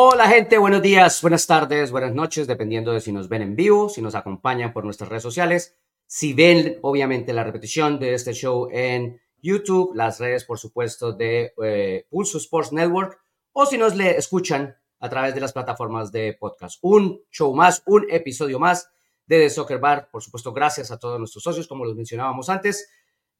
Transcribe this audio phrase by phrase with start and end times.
[0.00, 3.88] Hola gente, buenos días, buenas tardes, buenas noches, dependiendo de si nos ven en vivo,
[3.88, 8.68] si nos acompañan por nuestras redes sociales, si ven obviamente la repetición de este show
[8.70, 13.18] en YouTube, las redes por supuesto de eh, Pulso Sports Network
[13.50, 16.78] o si nos le escuchan a través de las plataformas de podcast.
[16.82, 18.92] Un show más, un episodio más
[19.26, 22.88] de The Soccer Bar, por supuesto gracias a todos nuestros socios, como los mencionábamos antes.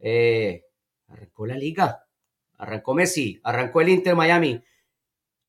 [0.00, 0.64] Eh,
[1.06, 2.04] arrancó la liga,
[2.56, 4.60] arrancó Messi, arrancó el Inter Miami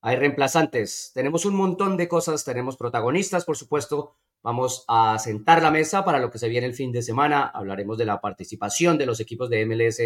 [0.01, 4.15] hay reemplazantes, tenemos un montón de cosas, tenemos protagonistas, por supuesto.
[4.41, 7.47] Vamos a sentar la mesa para lo que se viene el fin de semana.
[7.47, 9.99] Hablaremos de la participación de los equipos de MLS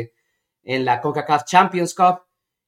[0.63, 2.23] en la CONCACAF Champions Cup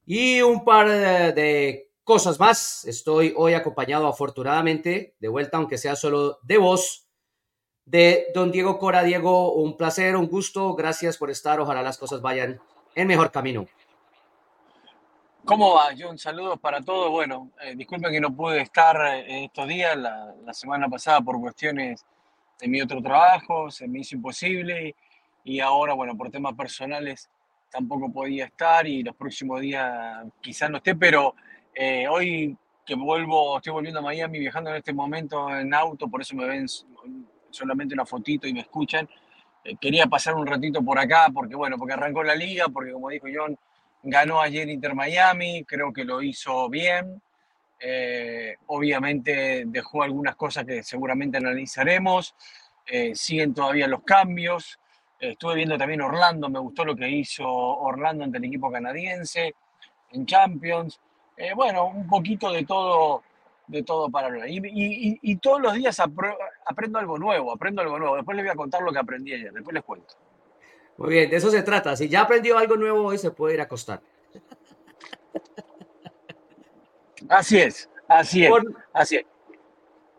[0.05, 2.85] y un par de, cosas más.
[2.85, 7.07] Estoy hoy acompañado afortunadamente, de vuelta, aunque sea solo de voz,
[7.85, 9.01] de don Diego Cora.
[9.01, 10.75] Diego, un placer, un gusto.
[10.75, 11.59] Gracias por estar.
[11.59, 12.61] Ojalá las cosas vayan
[12.93, 13.65] en mejor camino.
[15.45, 16.17] ¿Cómo va, John?
[16.17, 17.11] Saludos para todos.
[17.11, 22.03] Bueno, eh, disculpen que no pude estar eh, estos días, la, semana pasada por cuestiones
[22.59, 24.95] de mi otro trabajo, se me hizo imposible
[25.43, 27.29] y ahora, bueno, por temas personales
[27.69, 31.35] tampoco podía estar y los próximos días quizás no esté, pero
[31.75, 36.21] eh, hoy que vuelvo, estoy volviendo a Miami viajando en este momento en auto, por
[36.21, 36.65] eso me ven
[37.51, 39.07] solamente una fotito y me escuchan.
[39.79, 43.27] quería pasar un ratito por acá porque, bueno, porque arrancó la liga, porque como dijo
[43.31, 43.55] John,
[44.07, 47.19] Ganó ayer Inter Miami, creo que lo hizo bien.
[47.79, 52.35] Eh, obviamente dejó algunas cosas que seguramente analizaremos.
[52.85, 54.79] Eh, siguen todavía los cambios.
[55.19, 59.55] estuve viendo también Orlando, me gustó lo que hizo Orlando ante el equipo canadiense
[60.11, 60.99] en Champions.
[61.35, 63.23] Eh, bueno, un poquito de todo,
[63.65, 64.47] de todo para hablar.
[64.47, 68.17] Y, todos los días aprendo algo nuevo, aprendo algo nuevo.
[68.17, 70.13] Después les voy a contar lo que aprendí ayer, después les cuento.
[70.97, 71.95] Muy bien, de eso se trata.
[71.95, 74.01] Si ya aprendió algo nuevo hoy, se puede ir a acostar.
[77.29, 78.63] Así es, así es, por,
[78.93, 79.25] así es.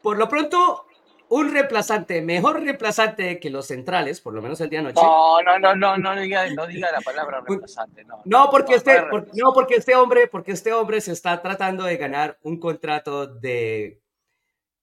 [0.02, 0.86] Por lo pronto,
[1.28, 5.00] un reemplazante, mejor reemplazante que los centrales, por lo menos el día noche.
[5.02, 8.22] No, no, no, no, no diga, no diga la palabra reemplazante, no.
[8.24, 9.02] No, porque este,
[9.34, 14.00] no, porque este hombre, porque este hombre se está tratando de ganar un contrato de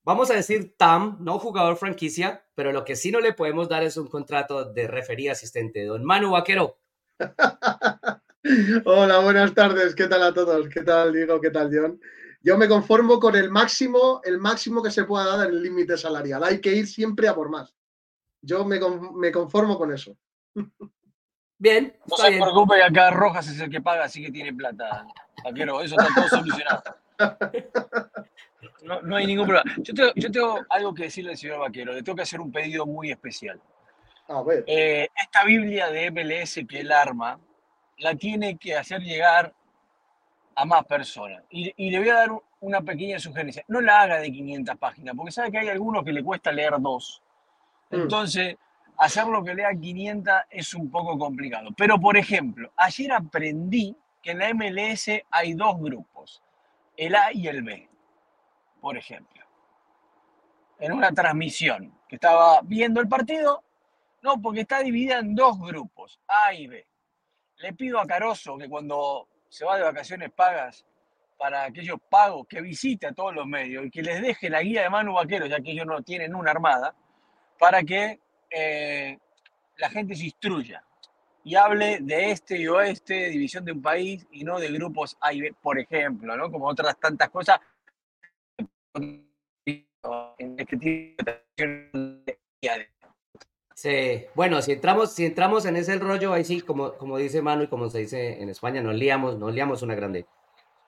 [0.04, 3.84] vamos a decir TAM, no jugador franquicia, pero lo que sí no le podemos dar
[3.84, 5.86] es un contrato de referí asistente.
[5.86, 6.80] Don Manu Vaquero.
[8.86, 9.96] Hola, buenas tardes.
[9.96, 10.68] ¿Qué tal a todos?
[10.70, 11.40] ¿Qué tal, Diego?
[11.40, 12.00] ¿Qué tal, John?
[12.42, 15.98] Yo me conformo con el máximo, el máximo que se pueda dar en el límite
[15.98, 16.44] salarial.
[16.44, 17.74] Hay que ir siempre a por más.
[18.42, 18.82] Yo me,
[19.32, 20.18] conformo con eso.
[21.58, 21.98] Bien.
[22.06, 25.08] No se preocupe, acá Rojas es el que paga, así que tiene plata.
[25.46, 26.84] Vaquero, eso está todo solucionado.
[28.84, 29.76] No, hay ningún problema.
[30.16, 31.94] Yo tengo, algo que decirle al señor Vaquero.
[31.94, 33.60] Le tengo que hacer un pedido muy especial.
[34.28, 34.64] A ver.
[34.68, 37.40] Eh, esta Biblia de MLS que él arma,
[38.00, 39.54] la tiene que hacer llegar
[40.56, 41.44] a más personas.
[41.50, 42.30] Y, le voy a dar
[42.60, 43.64] una pequeña sugerencia.
[43.68, 46.74] No la haga de 500 páginas, porque sabe que hay algunos que le cuesta leer
[46.80, 47.22] dos.
[47.90, 48.02] Mm.
[48.02, 48.58] Entonces,
[48.98, 51.70] hacerlo que lea 500 es un poco complicado.
[51.76, 56.42] Pero, por ejemplo, ayer aprendí que en la MLS hay dos grupos,
[56.98, 57.90] el A y el B
[58.84, 59.42] por ejemplo,
[60.78, 63.64] en una transmisión que estaba viendo el partido,
[64.22, 66.86] no, porque está dividida en dos grupos, A y B.
[67.60, 70.86] Le pido a Caroso que cuando se va de vacaciones pagas
[71.38, 74.82] para aquellos pagos que visite a todos los medios y que les deje la guía
[74.82, 76.94] de Manu Vaquero, ya que ellos no tienen una armada,
[77.58, 79.18] para que eh,
[79.78, 80.84] la gente se instruya
[81.44, 85.34] y hable de este y oeste, división de un país y no de grupos A
[85.34, 86.50] y B, por ejemplo, ¿no?
[86.50, 87.60] Como otras tantas cosas.
[93.76, 97.64] Sí, bueno, si entramos, si entramos en ese rollo, ahí sí, como, como dice Manu
[97.64, 100.26] y como se dice en España, nos liamos, nos liamos una grande,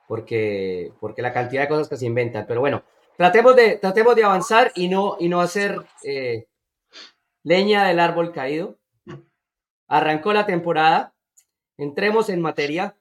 [0.08, 2.84] porque, porque la cantidad de cosas que se inventan, pero bueno,
[3.18, 6.46] tratemos de, tratemos de avanzar y no, y no hacer eh,
[7.44, 8.78] leña del árbol caído.
[9.88, 11.16] Arrancó la temporada,
[11.78, 12.98] entremos en materia.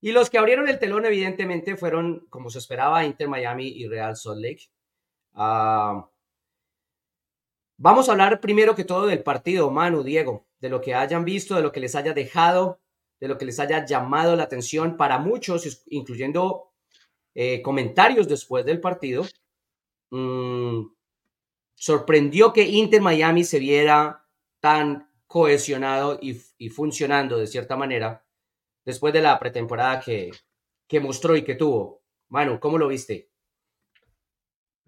[0.00, 4.16] Y los que abrieron el telón, evidentemente, fueron, como se esperaba, Inter Miami y Real
[4.16, 4.70] Salt Lake.
[5.34, 6.08] Ah,
[7.76, 11.54] vamos a hablar primero que todo del partido, Manu, Diego, de lo que hayan visto,
[11.54, 12.80] de lo que les haya dejado,
[13.20, 16.72] de lo que les haya llamado la atención para muchos, incluyendo
[17.34, 19.24] eh, comentarios después del partido.
[20.10, 20.86] Mm,
[21.74, 24.26] sorprendió que Inter Miami se viera
[24.60, 28.20] tan cohesionado y funcionando de cierta manera
[28.84, 30.32] después de la pretemporada que,
[30.88, 32.02] que mostró y que tuvo.
[32.30, 33.30] Manu, ¿cómo lo viste?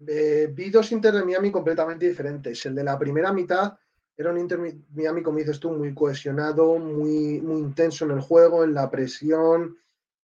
[0.05, 2.65] Eh, vi dos Inter de Miami completamente diferentes.
[2.65, 3.77] El de la primera mitad
[4.17, 4.59] era un Inter
[4.93, 9.77] Miami, como dices tú, muy cohesionado, muy, muy intenso en el juego, en la presión,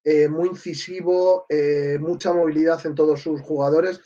[0.03, 4.01] eh, muy incisivo, eh, mucha movilidad en todos sus jugadores.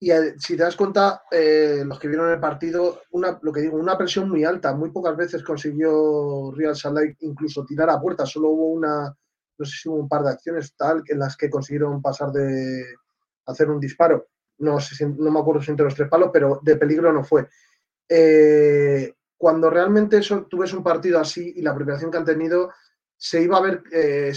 [0.00, 3.96] Y si te das cuenta, los que vieron el partido, una, lo que digo, una
[3.96, 4.74] presión muy alta.
[4.74, 8.26] Muy pocas veces consiguió Real Salt Lake incluso tirar a puerta.
[8.26, 9.16] Solo hubo una,
[9.58, 12.84] no sé si hubo un par de acciones tal en las que consiguieron pasar de
[13.46, 14.28] hacer un disparo.
[14.58, 17.48] No, sé no me acuerdo si entre los tres palos, pero de peligro no fue.
[18.08, 22.72] Eh, cuando realmente eso, tú ves un partido así y la preparación que han tenido,
[23.16, 24.32] se iba a ver eh,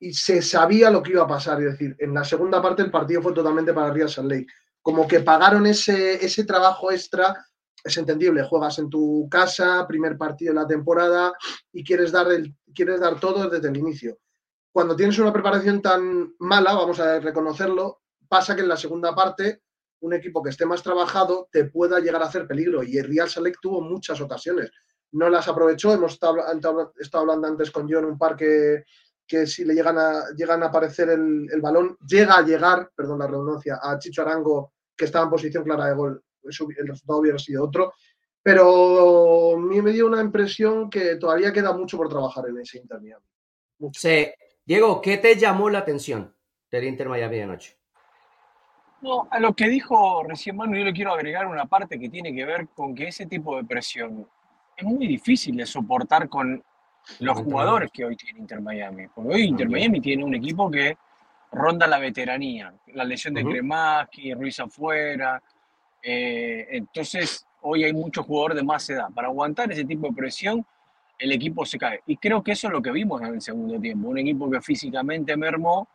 [0.00, 1.60] y se sabía lo que iba a pasar.
[1.62, 4.46] Es decir, en la segunda parte el partido fue totalmente para Real Salt Lake.
[4.88, 7.46] Como que pagaron ese, ese trabajo extra,
[7.84, 11.32] es entendible, juegas en tu casa, primer partido de la temporada
[11.72, 12.28] y quieres dar,
[12.74, 14.18] quieres dar todo desde el inicio
[14.78, 19.62] cuando tienes una preparación tan mala, vamos a reconocerlo, pasa que en la segunda parte
[20.02, 22.84] un equipo que esté más trabajado te pueda llegar a hacer peligro.
[22.84, 24.70] Y el Real Select tuvo muchas ocasiones.
[25.10, 25.92] No las aprovechó.
[25.92, 26.42] Hemos estado,
[27.14, 28.84] hablando antes con John un par que,
[29.46, 33.80] si le llegan a, llegan a aparecer el, balón, llega a llegar, perdón la redundancia,
[33.82, 36.22] a Chicho Arango, que estaba en posición clara de gol.
[36.42, 37.94] El resultado hubiera sido otro.
[38.42, 42.78] Pero a mí me dio una impresión que todavía queda mucho por trabajar en ese
[42.78, 43.00] Inter
[43.92, 44.26] Sí,
[44.64, 46.34] Diego, ¿qué te llamó la atención
[46.70, 47.78] del Inter Miami de anoche?
[49.00, 52.34] No, a lo que dijo recién Manu, yo le quiero agregar una parte que tiene
[52.34, 54.28] que ver con que ese tipo de presión
[54.76, 56.62] es muy difícil de soportar con
[57.20, 59.06] los jugadores que hoy tiene Inter Miami.
[59.14, 60.96] Porque hoy Inter Miami tiene un equipo que
[61.52, 62.72] ronda la veteranía.
[62.88, 65.42] La lesión de uh Ruiz afuera.
[66.02, 69.08] Eh, entonces, hoy hay muchos jugadores de más edad.
[69.14, 70.64] Para aguantar ese tipo de presión,
[71.18, 72.02] el equipo se cae.
[72.06, 74.08] Y creo que eso es lo que vimos en el segundo tiempo.
[74.08, 75.88] Un equipo que físicamente mermó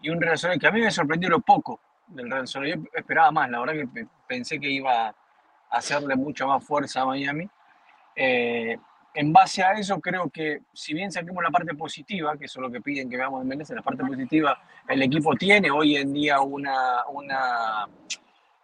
[0.00, 3.50] y un Real que a mí me sorprendió lo poco del Real Yo esperaba más,
[3.50, 5.14] la verdad que pensé que iba a
[5.70, 7.48] hacerle mucha más fuerza a Miami.
[8.14, 8.78] Eh,
[9.16, 12.62] en base a eso, creo que si bien saquemos la parte positiva, que eso es
[12.66, 16.12] lo que piden que veamos en Mendes, la parte positiva, el equipo tiene hoy en
[16.12, 17.88] día una, una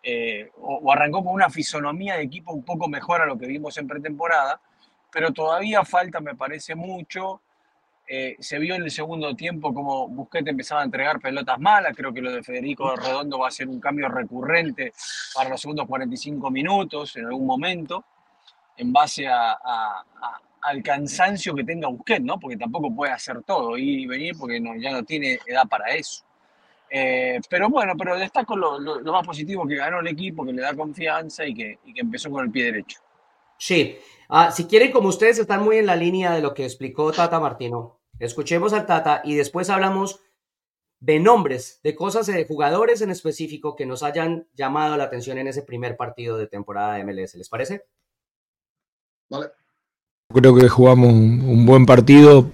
[0.03, 3.79] eh, o arrancó con una fisonomía de equipo un poco mejor a lo que vimos
[3.79, 4.61] en pretemporada,
[5.11, 7.41] pero todavía falta, me parece mucho.
[8.07, 11.97] Eh, se vio en el segundo tiempo como Busquete empezaba a entregar pelotas malas.
[11.97, 14.93] Creo que lo de Federico Redondo va a ser un cambio recurrente
[15.35, 18.05] para los segundos 45 minutos en algún momento,
[18.77, 19.57] en base a,
[20.63, 22.39] al cansancio que tenga Busquete, ¿no?
[22.39, 26.25] Porque tampoco puede hacer todo, ir y venir, porque ya no tiene edad para eso.
[26.91, 30.61] Eh, pero bueno, pero destaco lo, lo, más positivo que ganó el equipo, que le
[30.61, 33.01] da confianza y que, y empezó con el pie derecho.
[33.57, 33.97] Sí,
[34.35, 37.39] Ah, si quieren, como ustedes están muy en la línea de lo que explicó Tata
[37.39, 40.21] Martino, escuchemos al Tata y después hablamos
[41.01, 45.49] de nombres, de cosas, de jugadores en específico que nos hayan llamado la atención en
[45.49, 47.35] ese primer partido de temporada de MLS.
[47.35, 47.85] ¿Les parece?
[50.33, 52.51] Creo que jugamos un, buen partido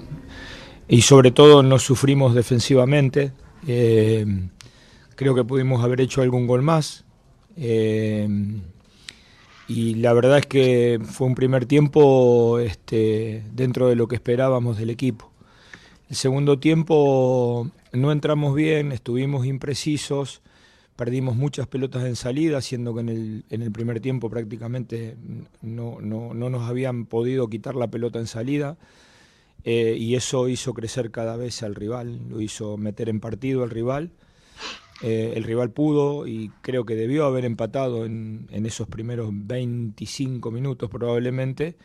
[0.88, 3.32] y sobre todo no sufrimos defensivamente.
[3.66, 4.26] Eh,
[5.14, 7.04] creo que pudimos haber hecho algún gol más.
[7.56, 8.28] Eh,
[9.68, 14.78] y la verdad es que fue un primer tiempo este, dentro de lo que esperábamos
[14.78, 15.30] del equipo.
[16.08, 20.40] El segundo tiempo no entramos bien, estuvimos imprecisos,
[20.98, 25.16] perdimos muchas pelotas en salida, siendo que en el, en el primer tiempo prácticamente
[25.62, 28.76] no, no, no, nos habían podido quitar la pelota en salida.
[29.62, 33.70] Eh, y eso hizo crecer cada vez al rival, lo hizo meter en partido al
[33.70, 34.10] rival.
[35.00, 40.90] Eh, el rival pudo y creo que debió haber empatado en, esos primeros 25 minutos
[40.90, 41.76] probablemente.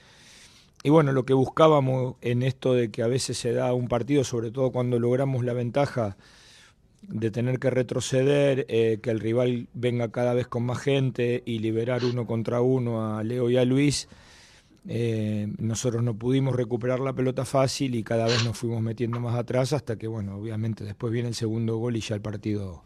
[0.82, 4.24] Y bueno, lo que buscábamos en esto de que a veces se da un partido,
[4.24, 6.18] sobre todo cuando logramos la ventaja
[7.08, 11.60] de tener que retroceder, eh, que el rival venga cada vez con más gente y
[11.60, 14.08] liberar uno contra uno a Leo y a Luis,
[14.88, 19.36] eh, nosotros no pudimos recuperar la pelota fácil y cada vez nos fuimos metiendo más
[19.36, 22.84] atrás hasta que, bueno, obviamente después viene el segundo gol y ya el partido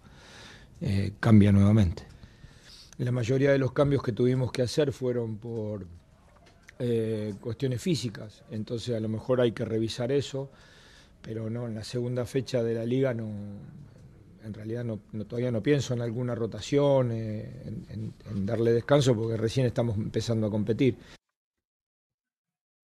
[0.82, 2.04] eh, cambia nuevamente.
[2.98, 5.88] La mayoría de los cambios que tuvimos que hacer fueron por
[7.42, 10.52] cuestiones físicas, entonces a lo mejor hay que revisar eso,
[11.24, 13.32] pero no, en la segunda fecha de la liga no,
[14.48, 18.14] en realidad no, todavía no pienso en alguna rotación, eh, en,
[18.46, 20.98] darle descanso, porque recién estamos empezando a competir.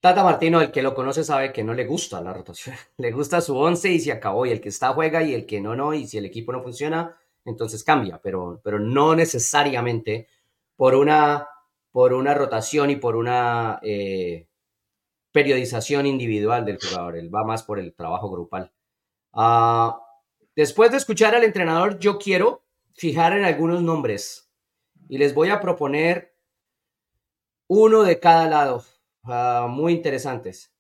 [0.02, 3.40] Tata Martino, el que lo conoce sabe que no le gusta la rotación, le gusta
[3.40, 5.94] su once y se acabó, y el que está juega y el que no, no,
[5.94, 10.28] y si el equipo no funciona, entonces cambia, pero, pero no necesariamente
[10.76, 11.48] por una,
[11.92, 14.48] por una rotación y por una eh,
[15.32, 18.72] periodización individual del jugador, él va más por el trabajo grupal.
[19.32, 20.03] Ah,
[20.56, 24.52] después de escuchar al entrenador, yo quiero fijar en algunos nombres
[25.10, 26.36] y les voy a proponer
[27.68, 28.84] uno de cada lado,
[29.24, 30.74] ah, muy interesantes.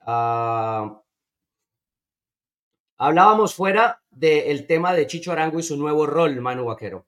[0.00, 1.02] Ah,
[2.96, 7.06] hablábamos fuera del tema de Chicho Arango y su nuevo rol, Manu Vaquero.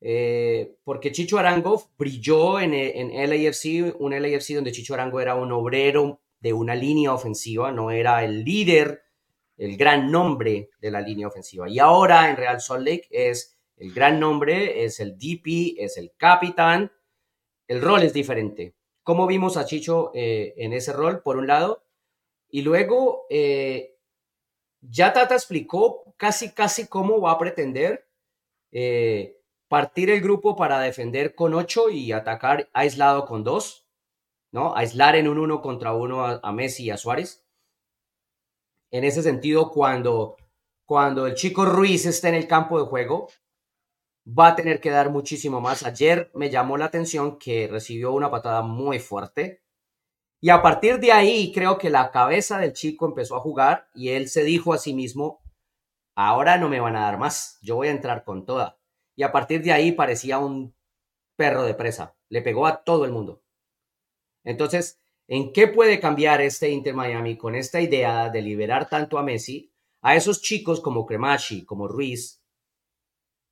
[0.00, 5.50] Eh, porque Chicho Arango brilló en, en LAFC, un LAFC donde Chicho Arango era un
[5.52, 9.02] obrero de una línea ofensiva, no era el líder,
[9.58, 11.68] el gran nombre de la línea ofensiva.
[11.68, 16.12] Y ahora en Real Salt Lake es el gran nombre, es el DP, es el
[16.16, 16.92] capitán.
[17.66, 18.74] El rol es diferente.
[19.02, 21.84] ¿Cómo vimos a Chicho eh, en ese rol, por un lado?
[22.48, 23.96] Y luego, eh,
[24.80, 28.08] ya Tata explicó casi, casi cómo va a pretender
[28.72, 33.88] eh, partir el grupo para defender con ocho y atacar aislado con dos.
[34.50, 34.74] ¿no?
[34.76, 37.47] Aislar en un uno contra uno a, Messi y a Suárez.
[38.90, 40.36] En ese sentido, cuando,
[40.86, 43.28] cuando el chico Ruiz esté en el campo de juego,
[44.26, 45.84] va a tener que dar muchísimo más.
[45.84, 49.62] Ayer me llamó la atención que recibió una patada muy fuerte.
[50.40, 54.10] Y a partir de ahí creo que la cabeza del chico empezó a jugar y
[54.10, 55.42] él se dijo a sí mismo,
[56.14, 58.78] ahora no me van a dar más, yo voy a entrar con toda.
[59.16, 60.76] Y a partir de ahí parecía un
[61.36, 63.42] perro de presa, le pegó a todo el mundo.
[64.44, 69.22] Entonces, ¿en qué puede cambiar este Inter Miami con esta idea de liberar tanto a
[69.22, 69.70] Messi
[70.00, 72.40] a esos chicos como Cremachi, como Ruiz,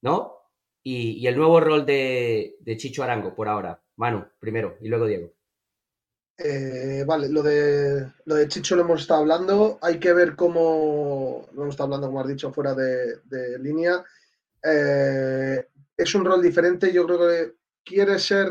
[0.03, 0.33] ¿no?
[0.83, 3.83] Y, el nuevo rol de, Chicho Arango por ahora.
[3.97, 5.33] Manu, primero, y luego Diego.
[6.39, 9.79] Eh, vale, lo de, lo de Chicho lo hemos estado hablando.
[9.83, 14.05] Hay que ver cómo, lo hemos estado hablando, como has dicho, fuera de, línea.
[14.63, 15.67] Eh,
[15.97, 16.93] es un rol diferente.
[16.93, 17.55] Yo creo que
[17.85, 18.49] quiere ser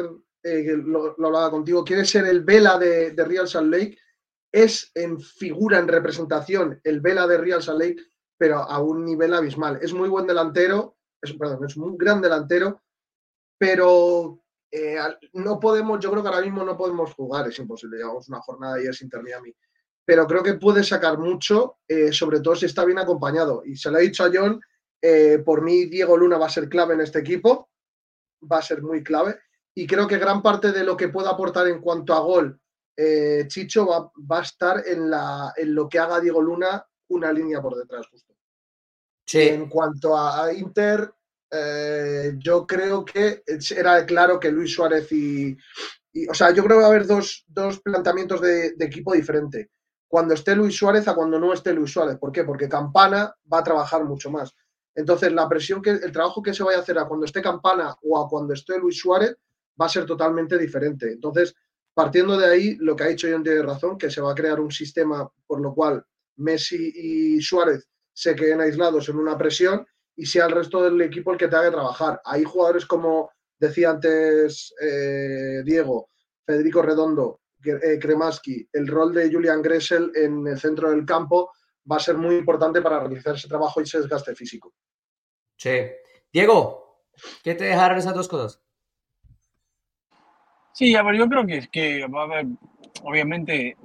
[0.47, 3.97] eh, lo, hablaba contigo, quiere ser el Vela de, Real Salt Lake,
[4.51, 8.03] es en figura, en representación, el Vela de Real Salt Lake,
[8.37, 9.79] pero a un nivel abismal.
[9.81, 12.83] Es muy buen delantero, es, perdón, es un gran delantero,
[13.57, 14.97] pero eh,
[15.33, 18.79] no podemos, yo creo que ahora mismo no podemos jugar, es imposible, llevamos una jornada
[18.79, 19.51] es Inter Miami.
[20.05, 23.63] Pero creo que puede sacar mucho, eh, sobre todo si está bien acompañado.
[23.65, 24.61] Y se lo he dicho a John,
[25.43, 27.69] por mí Diego Luna va a ser clave en este equipo,
[28.51, 29.39] va a ser muy clave
[29.75, 32.59] y creo que gran parte de lo que pueda aportar en cuanto a gol
[32.97, 37.61] eh, Chicho va, a estar en, la, en lo que haga Diego Luna una línea
[37.61, 38.33] por detrás justo.
[39.33, 41.11] En cuanto a, Inter,
[41.51, 43.43] eh, yo creo que
[43.75, 45.57] era claro que Luis Suárez y,
[46.29, 47.45] O sea, yo creo que va a haber dos,
[47.83, 49.71] planteamientos de, equipo diferente.
[50.07, 52.17] Cuando esté Luis Suárez a cuando no esté Luis Suárez.
[52.17, 52.43] ¿Por qué?
[52.43, 54.55] Porque Campana va a trabajar mucho más.
[54.93, 57.93] Entonces, la presión que el trabajo que se vaya a hacer a cuando esté Campana
[58.03, 59.35] o a cuando esté Luis Suárez
[59.79, 61.11] va a ser totalmente diferente.
[61.11, 61.55] Entonces,
[61.93, 64.59] partiendo de ahí, lo que ha dicho John tiene razón, que se va a crear
[64.59, 66.03] un sistema por lo cual
[66.37, 71.31] Messi y Suárez se queden aislados en una presión y sea el resto del equipo
[71.31, 72.21] el que te haga trabajar.
[72.23, 76.09] Hay jugadores como decía antes eh, Diego,
[76.45, 81.51] Federico Redondo, eh, Kremaski, el rol de Julian Gressel en el centro del campo
[81.89, 84.73] va a ser muy importante para realizar ese trabajo y ese desgaste físico.
[85.57, 85.81] Sí.
[86.31, 87.05] Diego,
[87.43, 88.64] ¿qué te dejaron esas dos cosas?
[90.75, 92.47] Sí, a ver, yo creo que, que va a haber,
[93.03, 93.77] obviamente,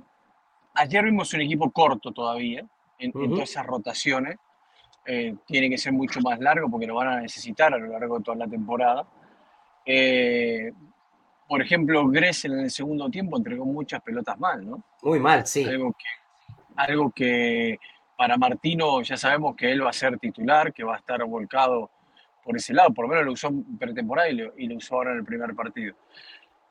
[0.74, 2.66] ayer vimos un equipo corto todavía
[2.98, 4.38] en, todas esas rotaciones.
[5.06, 8.18] Eh, tiene que ser mucho más largo porque lo van a necesitar a lo largo
[8.18, 9.06] de toda la temporada.
[9.86, 10.72] Eh,
[11.46, 14.82] por ejemplo, Gressel en el segundo tiempo entregó muchas pelotas mal, ¿no?
[15.04, 15.64] Muy mal, sí.
[15.64, 17.78] Algo que, algo que
[18.16, 21.88] para Martino ya sabemos que él va a ser titular, que va a estar volcado
[22.42, 24.96] por ese lado, por lo menos lo usó en pretemporada y lo, y lo usó
[24.96, 25.94] ahora en el primer partido.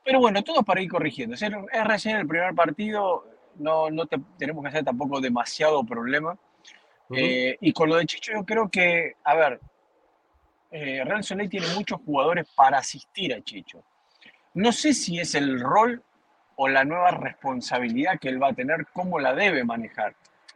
[0.04, 1.34] Pero bueno, todo para ir corrigiendo.
[1.34, 3.24] Es recién el primer partido,
[3.56, 4.06] no, no
[4.38, 6.36] tenemos que hacer tampoco demasiado problema.
[7.10, 9.60] Eh, y con lo de Chicho, yo creo que, a ver,
[10.70, 13.82] eh, Real Soleil tiene muchos jugadores para asistir a Chicho.
[14.54, 16.02] No sé si es el rol
[16.56, 20.14] o la nueva responsabilidad que él va a tener, cómo la debe manejar.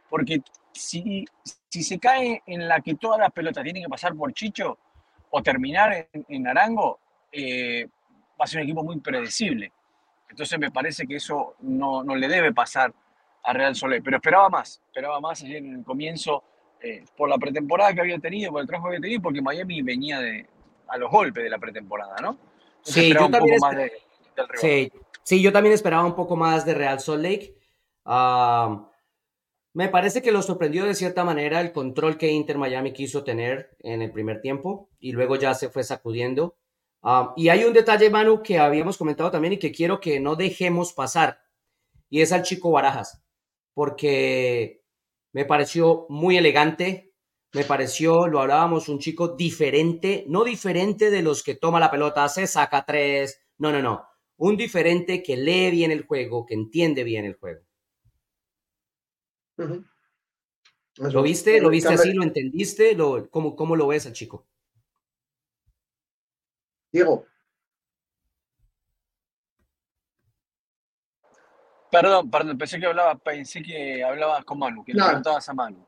[0.09, 1.25] Porque si,
[1.69, 4.77] si se cae en la que todas las pelotas tienen que pasar por Chicho
[5.29, 6.99] o terminar en, en Arango,
[7.31, 7.87] eh,
[8.39, 9.71] va a ser un equipo muy predecible.
[10.29, 12.93] Entonces me parece que eso no, no le debe pasar
[13.43, 14.03] a Real Soleil.
[14.03, 16.43] Pero esperaba más, esperaba más ayer en el comienzo
[16.81, 19.81] eh, por la pretemporada que había tenido, por el trabajo que había tenido, porque Miami
[19.81, 20.47] venía de,
[20.87, 22.37] a los golpes de la pretemporada, ¿no?
[22.81, 23.59] sí, yo también
[24.55, 24.91] sí,
[25.23, 27.57] sí, yo también esperaba un poco más de Real Salt Lake.
[29.73, 33.75] me parece que lo sorprendió de cierta manera el control que Inter Miami quiso tener
[33.79, 36.55] en el primer tiempo y luego ya se fue sacudiendo.
[37.05, 40.35] Um, y hay un detalle, Manu, que habíamos comentado también y que quiero que no
[40.35, 41.39] dejemos pasar,
[42.09, 43.23] y es al chico Barajas,
[43.75, 44.83] porque
[45.31, 47.13] me pareció muy elegante,
[47.53, 52.27] me pareció, lo hablábamos, un chico diferente, no diferente de los que toma la pelota,
[52.27, 54.03] se saca tres, no, no, no,
[54.37, 57.61] un diferente que lee bien el juego, que entiende bien el juego.
[60.97, 61.61] ¿Lo viste?
[61.61, 62.13] ¿Lo viste así?
[62.13, 62.95] ¿Lo entendiste?
[62.95, 64.47] ¿Lo, cómo, ¿Cómo lo ves al chico?
[66.95, 67.25] Diego.
[71.91, 75.85] Perdón, perdón, pensé que hablaba, pensé que hablabas con Manu, que le preguntabas a Manu.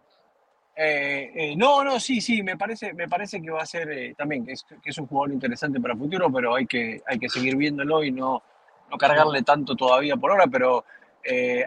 [0.76, 4.16] Eh, eh, no, no, sí, sí, me parece, me parece que va a ser eh,
[4.18, 7.18] también, que es, que es, un jugador interesante para el futuro, pero hay que, hay
[7.18, 8.44] que seguir viéndolo y no,
[8.92, 10.84] no cargarle tanto todavía por ahora, pero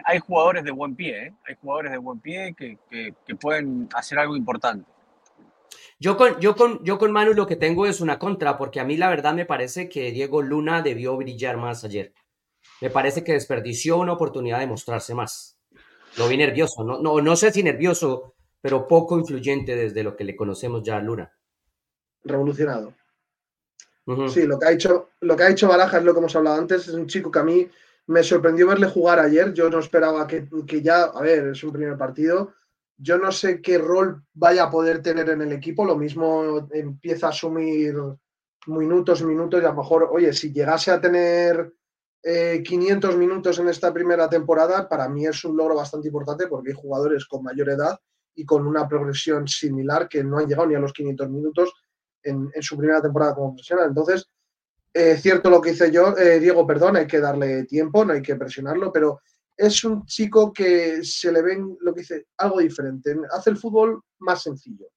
[0.05, 4.17] hay jugadores de buen pie, hay jugadores de buen pie que, que, que, pueden hacer
[4.17, 4.89] algo importante.
[5.99, 8.83] Yo con, yo, con, yo con Manu lo que tengo es una contra, porque a
[8.83, 12.13] mí la verdad me parece que Diego Luna debió brillar más ayer.
[12.81, 15.57] Me parece que desperdició una oportunidad de mostrarse más.
[16.17, 20.23] Lo vi nervioso, no, no, no sé si nervioso, pero poco influyente desde lo que
[20.23, 21.31] le conocemos ya a Luna.
[22.23, 22.93] Revolucionado.
[24.29, 26.59] Sí, lo que, ha hecho, lo que ha hecho Baraja es lo que hemos hablado
[26.59, 26.87] antes.
[26.87, 27.69] Es un chico que a mí
[28.07, 29.53] me sorprendió verle jugar ayer.
[29.53, 32.53] Yo no esperaba que, que ya, a ver, es un primer partido.
[33.01, 35.85] Yo no sé qué rol vaya a poder tener en el equipo.
[35.85, 37.95] Lo mismo empieza a asumir
[38.67, 41.73] minutos minutos y a lo mejor, oye, si llegase a tener
[42.23, 46.69] 500 eh, minutos en esta primera temporada, para mí es un logro bastante importante porque
[46.69, 47.99] hay jugadores con mayor edad
[48.35, 51.73] y con una progresión similar que no han llegado ni a los 500 minutos
[52.23, 53.87] en, su primera temporada como profesional.
[53.87, 54.27] Entonces,
[54.93, 58.13] es eh, cierto lo que hice yo, eh, Diego, perdón, hay que darle tiempo, no
[58.13, 59.21] hay que presionarlo, pero
[59.61, 63.15] es un chico que se le ven lo que dice algo diferente.
[63.31, 64.87] Hace el fútbol más sencillo,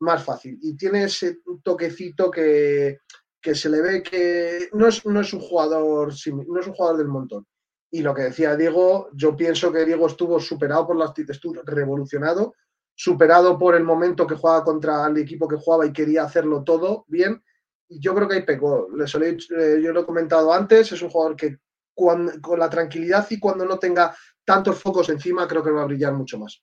[0.00, 2.98] más fácil y tiene ese toquecito que,
[3.40, 6.98] que se le ve que no es, no es un jugador no es un jugador
[6.98, 7.46] del montón.
[7.92, 12.54] Y lo que decía Diego, yo pienso que Diego estuvo superado por la actitud, revolucionado,
[12.94, 17.04] superado por el momento que jugaba contra el equipo que jugaba y quería hacerlo todo
[17.06, 17.42] bien.
[17.88, 18.88] Y yo creo que ahí pecó.
[18.92, 21.58] Eh, yo lo he comentado antes, es un jugador que
[22.00, 26.12] con la tranquilidad y cuando no tenga tantos focos encima, creo que va a brillar
[26.12, 26.62] mucho más.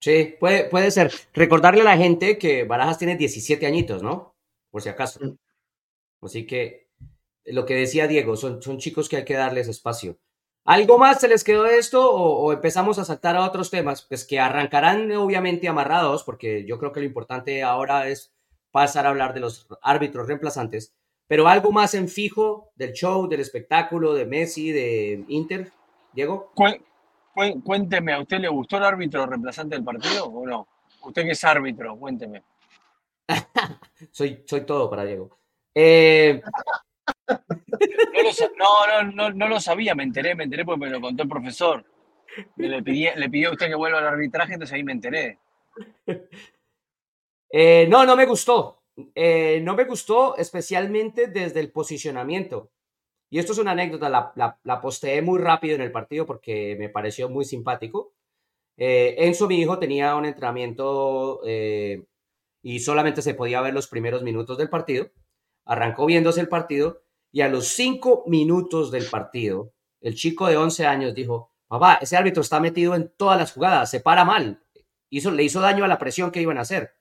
[0.00, 1.12] Sí, puede, puede ser.
[1.32, 4.36] Recordarle a la gente que Barajas tiene 17 añitos, ¿no?
[4.70, 5.18] Por si acaso.
[5.24, 5.38] Mm.
[6.20, 6.90] Así que
[7.46, 10.18] lo que decía Diego, son, son chicos que hay que darles espacio.
[10.66, 14.02] ¿Algo más se les quedó de esto o, empezamos a saltar a otros temas?
[14.02, 18.32] Pues que arrancarán obviamente amarrados, porque yo creo que lo importante ahora es
[18.70, 20.94] pasar a hablar de los árbitros reemplazantes.
[21.26, 25.72] Pero algo más en fijo del show, del espectáculo, de Messi, de Inter,
[26.12, 26.52] Diego.
[27.64, 30.68] cuénteme, ¿a usted le gustó el árbitro reemplazante del partido o no?
[31.02, 32.42] Usted que es árbitro, cuénteme.
[34.10, 35.38] soy, soy todo para Diego.
[35.74, 36.40] Eh,
[37.28, 41.28] no, no, no, no, lo sabía, me enteré, me enteré porque me lo contó el
[41.28, 41.84] profesor.
[42.56, 42.82] Le, le
[43.30, 45.38] pidió a usted que vuelva al arbitraje, entonces ahí me enteré.
[47.56, 48.82] Eh, no, no me gustó.
[49.14, 52.70] Eh, no me gustó especialmente desde el posicionamiento.
[53.30, 56.88] Y esto es una anécdota, la, la, posteé muy rápido en el partido porque me
[56.88, 58.12] pareció muy simpático.
[58.76, 61.40] Eh, Enzo, mi hijo, tenía un entrenamiento
[62.62, 65.10] y solamente se podía ver los primeros minutos del partido.
[65.64, 67.02] Arrancó viéndose el partido
[67.34, 72.16] y a los cinco minutos del partido, el chico de 11 años dijo, papá, ese
[72.16, 74.62] árbitro está metido en todas las jugadas, se para mal,
[75.10, 76.94] hizo, le hizo daño a la presión que iban a hacer.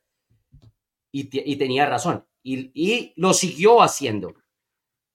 [1.15, 2.25] Y, tenía razón.
[2.41, 4.33] Y, lo siguió haciendo.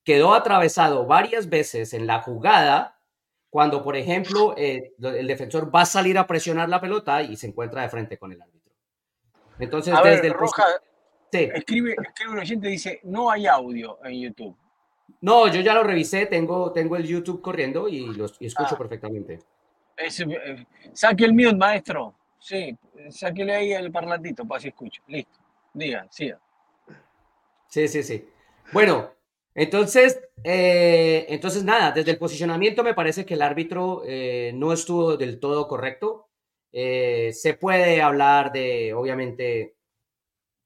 [0.04, 3.00] Quedó atravesado varias veces en la jugada
[3.50, 7.48] cuando, por ejemplo, eh, el defensor va a salir a presionar la pelota y se
[7.48, 8.72] encuentra de frente con el árbitro.
[9.58, 10.34] Entonces, desde el...
[10.34, 10.64] Roja,
[11.32, 14.56] escribe, escribe un oyente dice, no hay audio en YouTube.
[15.20, 18.78] No, yo ya lo revisé, tengo, tengo el YouTube corriendo y lo escucho ah.
[18.78, 19.40] perfectamente.
[19.96, 22.14] Eh, saque el mute, maestro.
[22.38, 22.76] Sí,
[23.10, 25.02] sáquele ahí el parlantito para así escucho.
[25.08, 25.37] Listo.
[25.78, 26.40] Diga, siga.
[27.68, 28.28] Sí, sí, sí.
[28.72, 29.10] Bueno,
[29.54, 35.16] entonces, eh, entonces nada, desde el posicionamiento me parece que el árbitro eh, no estuvo
[35.16, 36.28] del todo correcto.
[36.72, 39.76] se puede hablar de, obviamente,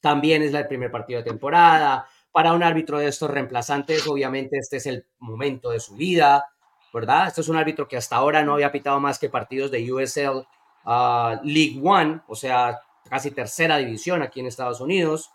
[0.01, 4.79] también es el primer partido de temporada, para un árbitro de estos reemplazantes, obviamente este
[4.79, 6.47] es el momento de su vida,
[6.93, 7.29] ¿verdad?
[7.29, 10.47] Este es un árbitro que hasta ahora no había pitado más que partidos de USL
[10.85, 12.81] uh, League One, o sea,
[13.13, 15.31] casi tercera división aquí en Estados Unidos.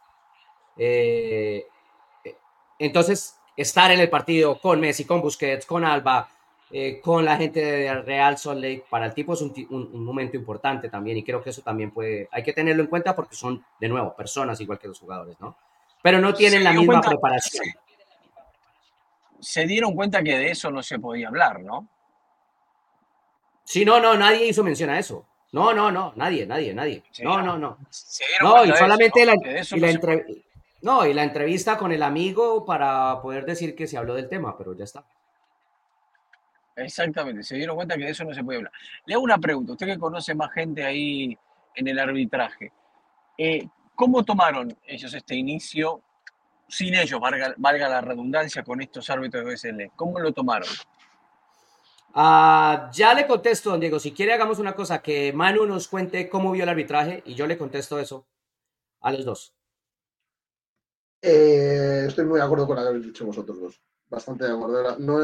[0.78, 1.68] Eh,
[2.80, 6.28] entonces, estar en el partido con Messi, con Busquets, con Alba,
[6.72, 10.38] eh, con la gente de Real Salt Lake, para el tipo es un, un, momento
[10.38, 13.64] importante también y creo que eso también puede, hay que tenerlo en cuenta porque son,
[13.80, 15.56] de nuevo, personas igual que los jugadores, ¿no?
[16.02, 17.66] pero no tienen la misma preparación.
[19.40, 21.88] Se dieron cuenta que de eso no se podía hablar, ¿no?
[23.64, 25.28] Sí, no, no, nadie hizo mención a eso.
[25.52, 27.04] No, no, no, nadie, nadie, nadie.
[27.24, 27.78] no, no, no.
[28.42, 29.36] no, y solamente la,
[30.82, 34.58] no, y la entrevista con el amigo para poder decir que se habló del tema,
[34.58, 35.06] pero ya está.
[36.76, 38.74] Exactamente, se dieron cuenta que de eso no se puede hablar.
[39.06, 41.36] Le hago una pregunta, usted que conoce más gente ahí
[41.74, 42.72] en el arbitraje.
[43.38, 46.02] Eh, ¿Cómo tomaron ellos este inicio,
[46.68, 49.92] sin ellos, valga, la redundancia, con estos árbitros de BSL?
[49.96, 50.70] ¿Cómo lo tomaron?
[52.20, 54.00] Ah, ya le contesto, don Diego.
[54.00, 57.46] Si quiere, hagamos una cosa: que Manu nos cuente cómo vio el arbitraje y yo
[57.46, 58.26] le contesto eso
[59.02, 59.54] a los dos.
[61.22, 63.82] Eh, estoy muy de acuerdo con lo que habéis dicho vosotros dos.
[64.10, 64.98] Bastante de acuerdo.
[64.98, 65.20] No,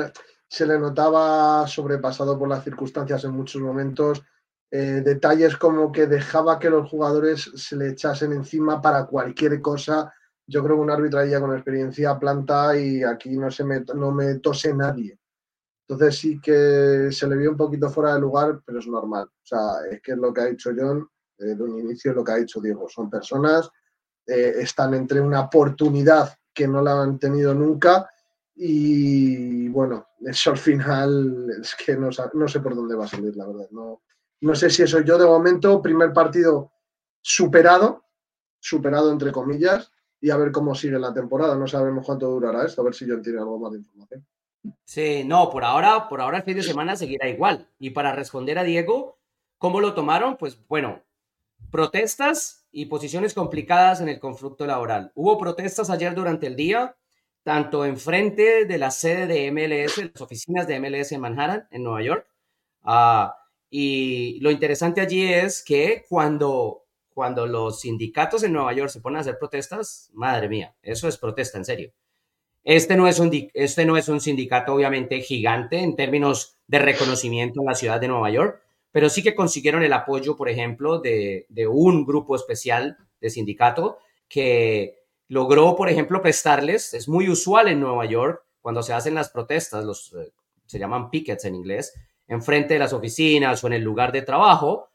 [0.48, 4.22] se le notaba sobrepasado por las circunstancias en muchos momentos.
[4.70, 10.14] Eh, detalles como que dejaba que los jugadores se le echasen encima para cualquier cosa.
[10.46, 14.12] Yo creo que un árbitro ya con experiencia planta y aquí no, se me, no
[14.12, 15.18] me tose nadie.
[15.94, 19.26] Entonces sí que se le vio un poquito fuera de lugar, pero es normal.
[19.26, 19.60] O sea,
[19.92, 22.32] es que es lo que ha dicho John, eh, de un inicio es lo que
[22.32, 22.90] ha dicho Diego.
[22.90, 23.70] Son personas,
[24.26, 28.10] eh, están entre una oportunidad que no la han tenido nunca
[28.56, 33.36] y bueno, eso al final es que no, no sé por dónde va a salir,
[33.36, 33.68] la verdad.
[33.72, 34.02] No,
[34.42, 36.72] no sé si eso yo de momento, primer partido
[37.22, 38.06] superado,
[38.60, 41.56] superado entre comillas, y a ver cómo sigue la temporada.
[41.56, 44.26] No sabemos cuánto durará esto, a ver si yo tiene algo más de información.
[44.86, 47.69] Sí, no, por ahora, por ahora el fin de semana seguirá igual.
[47.80, 49.19] Y para responder a Diego,
[49.58, 50.38] ¿cómo lo tomaron?
[50.38, 51.04] Pues bueno,
[51.71, 55.12] protestas y posiciones complicadas en el conflicto laboral.
[55.15, 56.95] Hubo protestas ayer durante el día,
[57.43, 62.02] tanto enfrente de la sede de MLS, las oficinas de MLS en Manhattan, en Nueva
[62.04, 62.28] York,
[62.86, 63.30] uh,
[63.69, 69.17] y lo interesante allí es que cuando, cuando los sindicatos en Nueva York se ponen
[69.17, 71.93] a hacer protestas, madre mía, eso es protesta en serio.
[72.63, 77.60] Este no es un, este no es un sindicato obviamente gigante en términos de reconocimiento
[77.62, 81.45] en la ciudad de Nueva York, pero sí que consiguieron el apoyo, por ejemplo, de,
[81.49, 83.97] de un grupo especial de sindicato
[84.30, 89.30] que logró, por ejemplo, prestarles, es muy usual en Nueva York, cuando se hacen las
[89.30, 90.32] protestas, los, eh,
[90.65, 91.93] se llaman pickets en inglés,
[92.28, 94.89] enfrente de las oficinas o en el lugar de trabajo.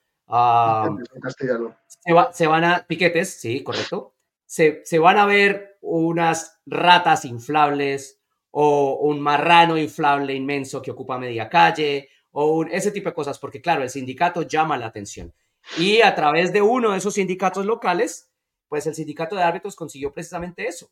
[2.33, 4.14] se, van a, piquetes, sí, correcto.
[4.49, 8.19] Se, van a ver unas ratas inflables
[8.51, 13.61] o un marrano inflable inmenso que ocupa media calle o ese tipo de cosas, porque
[13.61, 15.35] claro, el sindicato llama la atención.
[15.77, 18.33] Y a través de uno de esos sindicatos locales,
[18.69, 20.91] pues el sindicato de árbitros consiguió precisamente eso.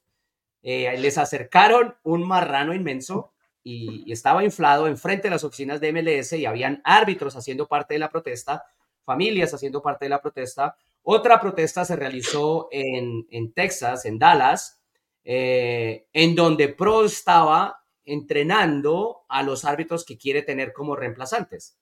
[0.62, 6.34] Eh, les acercaron un marrano inmenso y, estaba inflado enfrente de las oficinas de MLS
[6.34, 8.64] y habían árbitros haciendo parte de la protesta,
[9.02, 10.76] familias haciendo parte de la protesta.
[11.08, 14.82] Otra protesta se realizó en, en Texas, en Dallas,
[15.22, 21.78] eh, en donde Pro estaba entrenando a los árbitros que quiere tener como reemplazantes.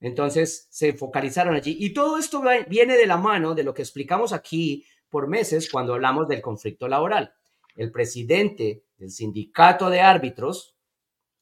[0.00, 1.76] Entonces se focalizaron allí.
[1.80, 5.94] Y todo esto viene de la mano de lo que explicamos aquí por meses cuando
[5.94, 7.34] hablamos del conflicto laboral.
[7.74, 10.76] El presidente el sindicato de árbitros,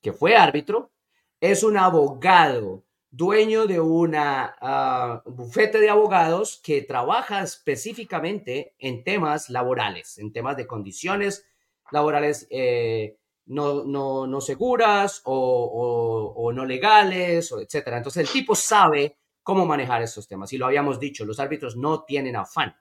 [0.01, 0.91] que fue árbitro,
[1.41, 9.51] es un abogado, dueño de una uh, bufete de abogados que trabaja específicamente en temas
[9.51, 11.46] laborales, en temas de condiciones
[11.90, 17.98] laborales eh, no, no, no, seguras o, no legales, o etcétera.
[17.98, 20.51] Entonces el tipo sabe cómo manejar esos temas.
[20.55, 22.75] Y lo habíamos dicho, los árbitros no tienen afán,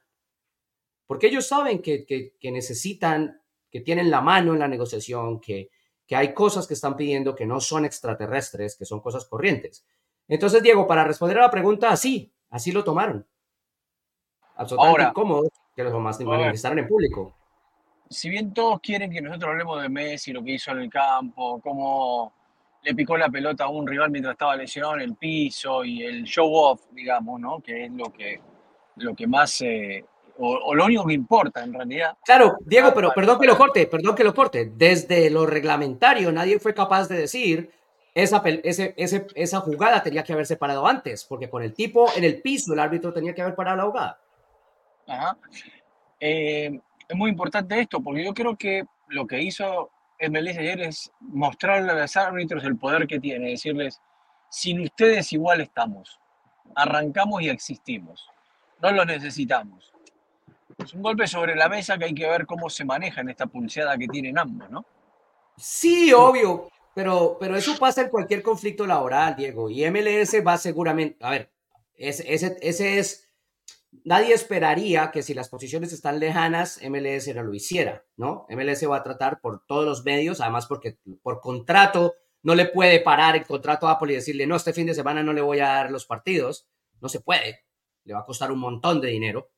[1.05, 5.71] porque ellos saben que, que, que necesitan que tienen la mano en la negociación, que,
[6.07, 9.85] que hay cosas que están pidiendo que no son extraterrestres, que son cosas corrientes.
[10.27, 13.25] Entonces, Diego, para responder a la pregunta, así, así lo tomaron.
[14.55, 15.93] Absolutamente Ahora, incómodo que los
[16.25, 17.35] manifestaron en público.
[18.09, 21.61] Si bien todos quieren que nosotros hablemos de Messi, lo que hizo en el campo,
[21.61, 22.33] cómo
[22.83, 26.23] le picó la pelota a un rival mientras estaba lesionado en el piso y el
[26.23, 27.61] show off, digamos, ¿no?
[27.61, 28.41] Que es lo que,
[28.97, 30.03] lo que más eh,
[30.37, 32.17] o, lo único que importa en realidad.
[32.25, 34.71] Claro, Diego, pero perdón que lo corte, perdón que lo corte.
[34.75, 37.71] Desde lo reglamentario nadie fue capaz de decir
[38.13, 42.23] esa, ese, ese, esa jugada tenía que haberse parado antes, porque con el tipo en
[42.23, 44.19] el piso el árbitro tenía que haber parado la jugada.
[45.07, 45.37] Ajá.
[46.19, 51.11] Eh, es muy importante esto, porque yo creo que lo que hizo MLS ayer es
[51.19, 53.99] mostrarle a los árbitros el poder que tiene, decirles,
[54.49, 56.19] sin ustedes igual estamos,
[56.75, 58.29] arrancamos y existimos,
[58.81, 59.93] no lo necesitamos.
[60.77, 63.45] Es un golpe sobre la mesa que hay que ver cómo se maneja en esta
[63.45, 64.85] pulseada que tienen ambos, ¿no?
[65.57, 71.17] Sí, obvio, pero, pero eso pasa en cualquier conflicto laboral, Diego, y MLS va seguramente,
[71.23, 71.51] a ver,
[71.95, 73.29] ese, ese, ese es,
[74.03, 78.45] nadie esperaría que si las posiciones están lejanas, MLS no lo hiciera, ¿no?
[78.49, 82.99] MLS va a tratar por todos los medios, además porque por contrato no le puede
[82.99, 85.59] parar el contrato a Apple y decirle, no, este fin de semana no le voy
[85.59, 86.67] a dar los partidos,
[86.99, 87.65] no se puede,
[88.03, 89.51] le va a costar un montón de dinero.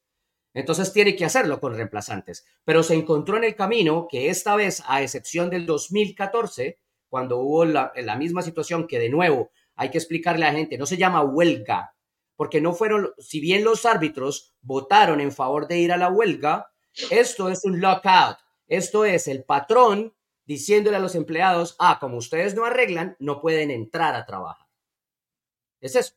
[0.53, 2.45] Entonces tiene que hacerlo con reemplazantes.
[2.63, 6.79] Pero se encontró en el camino que esta vez, a excepción del 2014,
[7.13, 10.87] cuando hubo la, misma situación que de nuevo hay que explicarle a la gente, no
[10.87, 11.95] se llama huelga,
[12.35, 16.71] porque no fueron, si bien los árbitros votaron en favor de ir a la huelga,
[17.11, 18.37] esto es un lockout.
[18.65, 23.69] Esto es el patrón diciéndole a los empleados, ah, como ustedes no arreglan, no pueden
[23.69, 24.65] entrar a trabajar.
[25.81, 26.15] Es eso.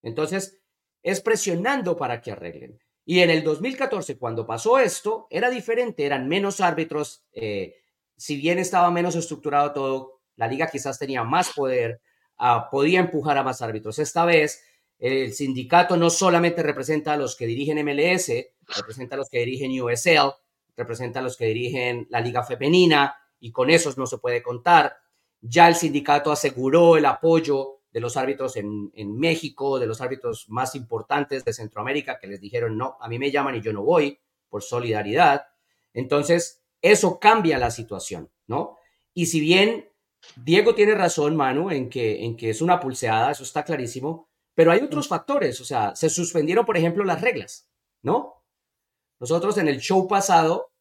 [0.00, 0.62] Entonces,
[1.02, 2.80] es presionando para que arreglen.
[3.04, 7.79] Y en el 2014, cuando pasó esto, era diferente, eran menos árbitros, eh,
[8.20, 12.02] si bien estaba menos estructurado todo, la liga quizás tenía más poder,
[12.36, 13.98] ah, podía empujar a más árbitros.
[13.98, 14.62] Esta vez,
[14.98, 18.30] el sindicato no solamente representa a los que dirigen MLS,
[18.76, 20.34] representa a los que dirigen USL,
[20.76, 24.98] representa a los que dirigen la liga femenina, y con esos no se puede contar.
[25.40, 30.74] Ya el sindicato aseguró el apoyo de los árbitros en, México, de los árbitros más
[30.74, 34.20] importantes de Centroamérica, que les dijeron, no, a mí me llaman y yo no voy
[34.50, 35.46] por solidaridad.
[35.94, 38.78] Entonces, eso cambia la situación, ¿no?
[39.14, 39.90] Y si bien
[40.36, 44.72] Diego tiene razón, Manu, en que, en que es una pulseada, eso está clarísimo, pero
[44.72, 47.68] hay otros factores, o sea, se suspendieron, por ejemplo, las reglas,
[48.02, 48.44] ¿no?
[49.18, 50.72] Nosotros en el show pasado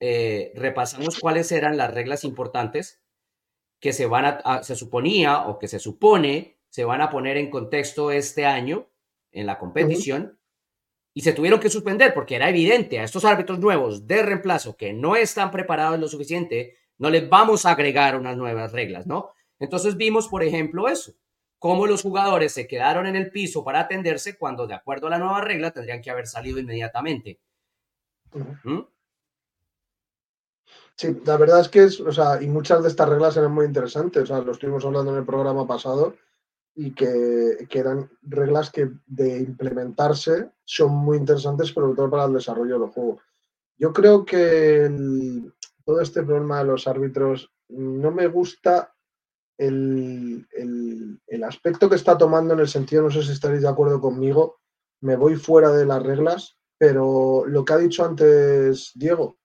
[0.00, 3.02] eh, repasamos cuáles eran las reglas importantes
[3.80, 7.50] que se van a, se suponía o que se supone se van a poner en
[7.50, 8.90] contexto este año
[9.32, 10.35] en la competición
[11.16, 14.92] y se tuvieron que suspender porque era evidente a estos árbitros nuevos de reemplazo que
[14.92, 19.30] no están preparados lo suficiente, no les vamos a agregar unas nuevas reglas, ¿no?
[19.58, 21.14] Entonces vimos, por ejemplo, eso,
[21.58, 25.18] cómo los jugadores se quedaron en el piso para atenderse cuando de acuerdo a la
[25.18, 27.40] nueva regla tendrían que haber salido inmediatamente.
[30.96, 33.64] Sí, la verdad es que es, o sea, y muchas de estas reglas eran muy
[33.64, 36.14] interesantes, o sea, lo estuvimos hablando en el programa pasado
[36.74, 42.78] y que, eran reglas que de implementarse son muy interesantes, sobre todo para el desarrollo
[42.78, 43.20] del juego.
[43.78, 44.90] Yo creo que
[45.84, 48.92] todo este problema de los árbitros no me gusta
[49.56, 54.00] el, el, aspecto que está tomando en el sentido, no sé si estaréis de acuerdo
[54.00, 54.58] conmigo,
[55.00, 59.38] me voy fuera de las reglas, pero lo que ha dicho antes Diego,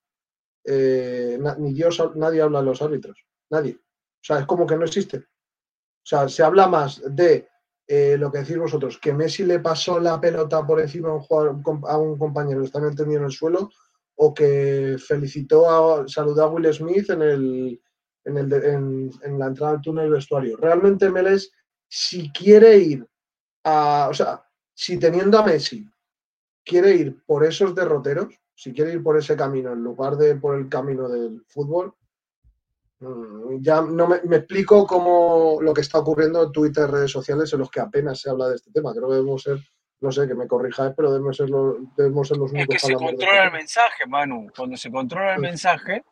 [0.66, 3.76] eh, ni Dios, nadie habla de los árbitros, nadie.
[3.76, 5.18] O sea, es como que no existe.
[5.18, 7.51] O sea, se habla más de
[7.88, 11.22] eh, lo que decís vosotros, que Messi le pasó la pelota por encima a un,
[11.22, 13.70] jugador, a un compañero que está entendido en el suelo,
[14.16, 17.82] o que felicitó a, saludó a Will Smith en, el,
[18.24, 18.54] en, el,
[19.24, 20.58] en, la entrada del túnel vestuario.
[20.58, 21.52] Realmente Meles,
[21.88, 23.08] si quiere ir
[23.64, 25.90] a, o sea, si teniendo a Messi
[26.64, 30.56] quiere ir por esos derroteros, si quiere ir por ese camino en lugar de por
[30.56, 31.96] el camino del fútbol,
[33.60, 37.72] ya no me, explico cómo lo que está ocurriendo en Twitter, redes sociales, en los
[37.72, 38.94] que apenas se habla de este tema.
[38.94, 39.58] Creo que debemos ser,
[40.02, 42.76] no sé, que me corrija, pero debemos ser los, debemos ser los únicos.
[42.76, 44.48] Es que se controla el mensaje, Manu.
[44.56, 46.04] Cuando se controla el mensaje,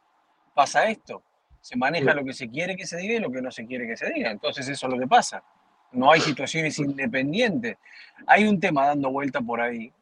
[0.55, 1.23] pasa esto.
[1.61, 3.85] Se maneja lo que se quiere que se diga y lo que no se quiere
[3.85, 4.31] que se diga.
[4.31, 5.43] Entonces eso es lo que pasa.
[5.91, 7.77] No hay situaciones independientes.
[8.25, 9.93] Hay un tema dando vuelta por ahí,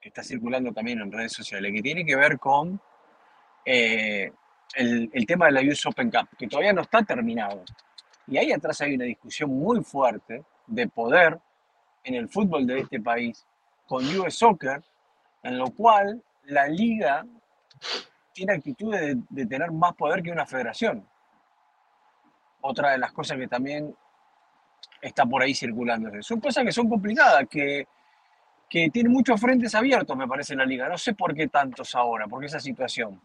[0.00, 2.80] que está circulando también en redes sociales, que tiene que ver con
[3.64, 4.32] eh,
[4.76, 7.62] el, tema de la US Open Cup, que todavía no está terminado.
[8.26, 11.38] Y ahí atrás hay una discusión muy fuerte de poder
[12.02, 13.46] en el fútbol de este país
[13.86, 14.82] con US Soccer,
[15.42, 17.24] en lo cual la liga
[18.32, 21.06] tiene actitudes de, tener más poder que una federación.
[22.62, 23.94] Otra de las cosas que también
[25.00, 26.10] está por ahí circulando.
[26.22, 27.86] Son cosas que son complicadas, que
[28.74, 30.88] que tiene muchos frentes abiertos, me parece, en la liga.
[30.88, 33.20] No sé por qué tantos ahora, por qué esa situación.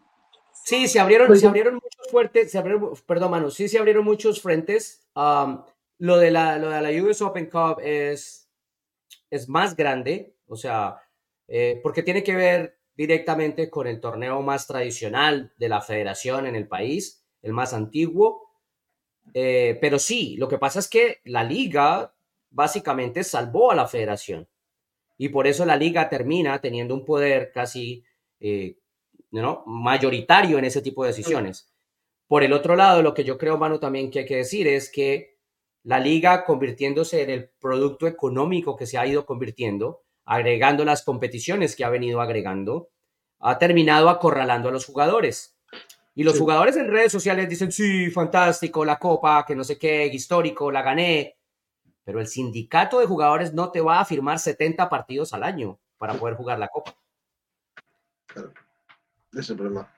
[0.64, 4.04] Sí, se abrieron, pues se abrieron muchos fuertes, se abrieron, perdón, Manu, sí se abrieron
[4.04, 5.08] muchos frentes.
[5.14, 8.48] lo, de la, lo de la US Open Cup es,
[9.30, 10.96] es más grande, o sea,
[11.48, 16.54] eh, porque tiene que ver directamente con el torneo más tradicional de la federación en
[16.54, 18.48] el país, el más antiguo.
[19.32, 22.14] Eh, pero sí, lo que pasa es que la liga
[22.50, 24.48] básicamente salvó a la federación
[25.16, 28.04] y por eso la liga termina teniendo un poder casi
[28.40, 28.78] eh,
[29.30, 29.62] ¿no?
[29.66, 31.72] mayoritario en ese tipo de decisiones.
[32.26, 34.90] Por el otro lado, lo que yo creo, Manu, también que hay que decir es
[34.90, 35.38] que
[35.82, 41.74] la liga convirtiéndose en el producto económico que se ha ido convirtiendo, agregando las competiciones
[41.74, 42.90] que ha venido agregando,
[43.40, 45.56] ha terminado acorralando a los jugadores.
[46.14, 50.06] Y los jugadores en redes sociales dicen, sí, fantástico, la copa, que no sé qué,
[50.06, 51.40] histórico, la gané
[52.10, 56.14] pero el sindicato de jugadores no te va a firmar 70 partidos al año para
[56.14, 56.96] poder jugar la Copa.
[58.26, 58.52] Claro,
[59.32, 59.92] ese es el problema.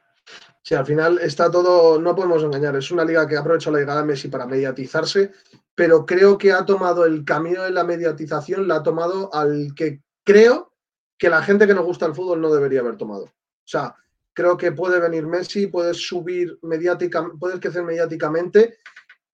[0.63, 4.01] Sí, al final está todo, no podemos engañar, es una liga que aprovecha la llegada
[4.01, 5.33] de Messi para mediatizarse,
[5.75, 10.03] pero creo que ha tomado el camino de la mediatización, la ha tomado al que
[10.23, 10.73] creo
[11.19, 13.25] que la gente que nos gusta el fútbol no debería haber tomado.
[13.25, 13.33] O
[13.65, 13.97] sea,
[14.33, 18.79] creo que puede venir Messi, puedes subir mediáticamente, puedes crecer mediáticamente,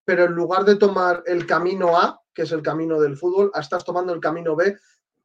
[0.03, 3.83] pero en lugar de tomar el camino A, que es el camino del fútbol, estás
[3.85, 4.77] tomando el camino B.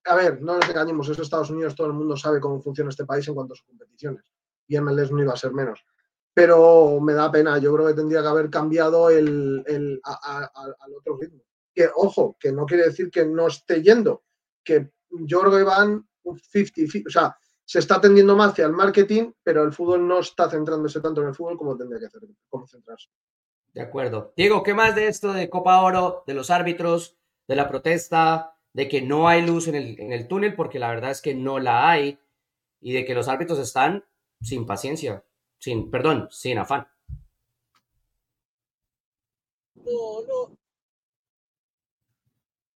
[0.05, 3.07] A ver, no nos engañemos, es Estados Unidos, todo el mundo sabe cómo funciona este
[3.07, 4.25] país en cuanto a sus competiciones.
[4.67, 5.85] Y MLS no iba a ser menos.
[6.33, 11.43] Pero me da pena, yo creo que tendría que haber cambiado el, al otro ritmo.
[11.73, 14.25] Que, ojo, que no quiere decir que no esté yendo,
[14.63, 18.73] que yo creo que van un 50, o sea, se está tendiendo más hacia el
[18.73, 22.21] marketing, pero el fútbol no está centrándose tanto en el fútbol como tendría que hacer,
[22.69, 23.09] centrarse.
[23.73, 24.33] De acuerdo.
[24.37, 27.17] Diego, ¿qué más de esto de Copa Oro, de los árbitros,
[27.49, 30.89] de la protesta, de que no hay luz en el, en el túnel, porque la
[30.89, 32.19] verdad es que no la hay,
[32.81, 34.05] y de que los árbitros están
[34.45, 35.25] sin paciencia,
[35.59, 36.87] sin, perdón, sin afán?
[39.75, 40.59] No, no.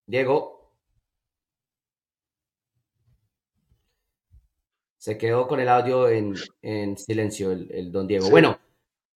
[0.07, 0.73] Diego.
[4.99, 6.35] Se quedó con el audio en,
[6.97, 8.29] silencio el, don Diego.
[8.31, 8.59] Bueno,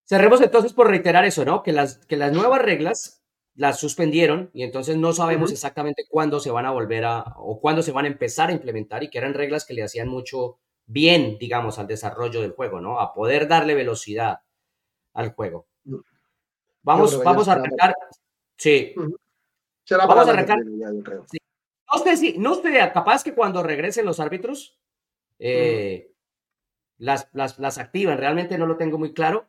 [0.05, 1.63] cerremos entonces por reiterar eso, ¿no?
[1.63, 3.23] Que las, que las nuevas reglas
[3.57, 7.83] las suspendieron y entonces no sabemos exactamente cuándo se van a volver a o cuándo
[7.83, 11.39] se van a empezar a implementar y que eran reglas que le hacían mucho bien,
[11.39, 12.99] digamos, al desarrollo del juego, ¿no?
[12.99, 14.41] A poder darle velocidad
[15.15, 15.69] al juego.
[16.83, 17.95] Vamos, vamos a arrancar.
[18.57, 18.95] Sí.
[19.89, 20.59] vamos a arrancar.
[20.65, 22.61] No sé si, no
[22.93, 24.79] capaz que cuando regresen los árbitros,
[25.39, 26.13] eh,
[26.99, 28.19] las, las, activan.
[28.19, 29.49] Realmente no lo tengo muy claro.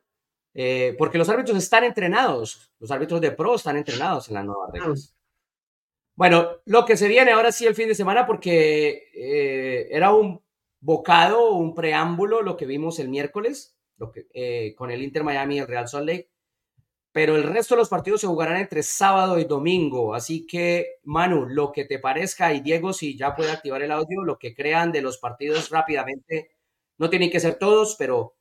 [0.54, 4.72] Eh, porque los árbitros están entrenados, los árbitros de pro están entrenados en las nuevas
[4.74, 5.16] reglas.
[6.14, 10.42] Bueno, lo que se viene ahora sí el fin de semana, porque eh, era un
[10.82, 15.60] bocado, un preámbulo, lo que vimos el miércoles, lo que, con el Inter Miami y
[15.60, 16.32] el Real Salt Lake,
[17.12, 20.16] pero el resto de los partidos se jugarán entre sábado y domingo.
[20.16, 24.24] Así que, Manu, lo que te parezca, y Diego, si ya puede activar el audio,
[24.24, 26.52] lo que crean de los partidos rápidamente,
[26.98, 28.36] no tienen que ser todos, pero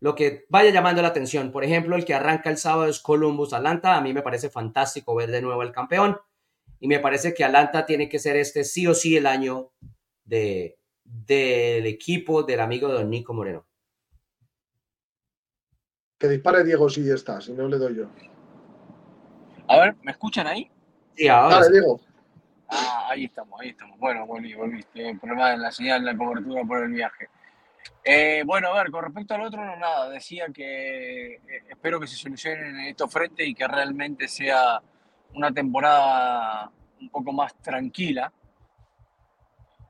[0.00, 1.52] lo que vaya llamando la atención.
[1.52, 3.96] Por ejemplo, el que arranca el sábado es Columbus Atlanta.
[3.96, 6.18] A mí me parece fantástico ver de nuevo al campeón.
[6.80, 9.72] Y me parece que Atlanta tiene que ser este sí o sí el año
[10.24, 13.66] de, del equipo del amigo de Don Nico Moreno.
[16.18, 18.06] Que dispare Diego si ya está, si no le doy yo.
[19.68, 20.70] A ver, ¿me escuchan ahí?
[21.14, 21.56] Sí, ahora.
[21.56, 22.00] Dale, Diego.
[22.68, 23.98] Ah, ahí estamos, ahí estamos.
[23.98, 24.84] Bueno, volví, volví.
[25.20, 27.28] problema en la señal, la cobertura por el viaje.
[28.02, 30.08] Eh, bueno, a ver, con respecto al otro, no nada.
[30.08, 34.80] Decía que eh, espero que se solucionen estos frentes y que realmente sea
[35.34, 38.32] una temporada un poco más tranquila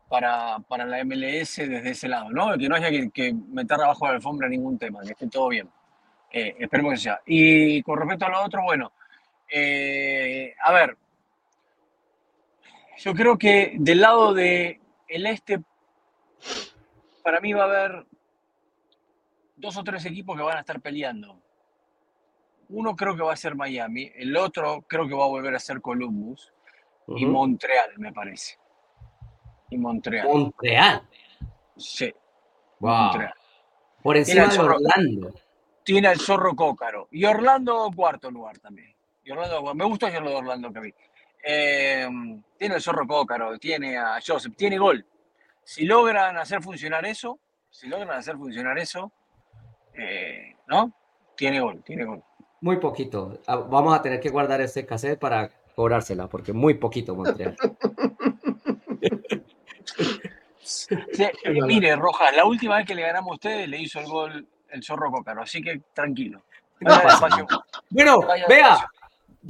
[0.09, 2.57] para, para la MLS desde ese lado, ¿no?
[2.57, 5.49] Que no haya que, que meter abajo de la alfombra ningún tema, que esté todo
[5.49, 5.69] bien.
[6.31, 7.21] Eh, esperemos que sea.
[7.27, 8.93] Y con respecto a lo otro, bueno,
[9.49, 10.97] eh, a ver,
[12.99, 15.63] yo creo que del lado del el este,
[17.23, 18.07] para mí va a haber
[19.57, 21.41] dos o tres equipos que van a estar peleando.
[22.69, 25.59] Uno creo que va a ser Miami, el otro creo que va a volver a
[25.59, 26.53] ser Columbus
[27.09, 28.59] y Montreal, me parece.
[29.71, 30.29] Y Montreal.
[30.29, 31.03] Montreal.
[31.77, 32.13] Sí.
[32.81, 33.35] Montreal.
[34.03, 35.35] Por encima de Orlando
[35.87, 37.07] tiene el zorro cócaro.
[37.13, 38.93] Y Orlando, cuarto lugar también.
[39.23, 40.95] Y Orlando, me gustó ayer lo de Orlando que vi.
[41.45, 42.09] Eh,
[42.59, 45.07] tiene el zorro cócaro, tiene a Joseph, tiene gol.
[45.63, 47.39] Si logran hacer funcionar eso,
[47.71, 49.13] si logran hacer funcionar eso,
[49.95, 50.93] eh, ¿no?
[51.37, 52.23] Tiene gol, tiene gol.
[52.63, 53.41] Muy poquito.
[53.47, 57.57] Ah, vamos a tener que guardar este cassette para cobrársela, porque muy poquito Montreal.
[61.67, 64.83] mire, Rojas, la última vez que le ganamos a ustedes le hizo el gol el
[64.83, 66.43] zorro cócaro, así que tranquilo.
[67.91, 68.89] bueno, vea,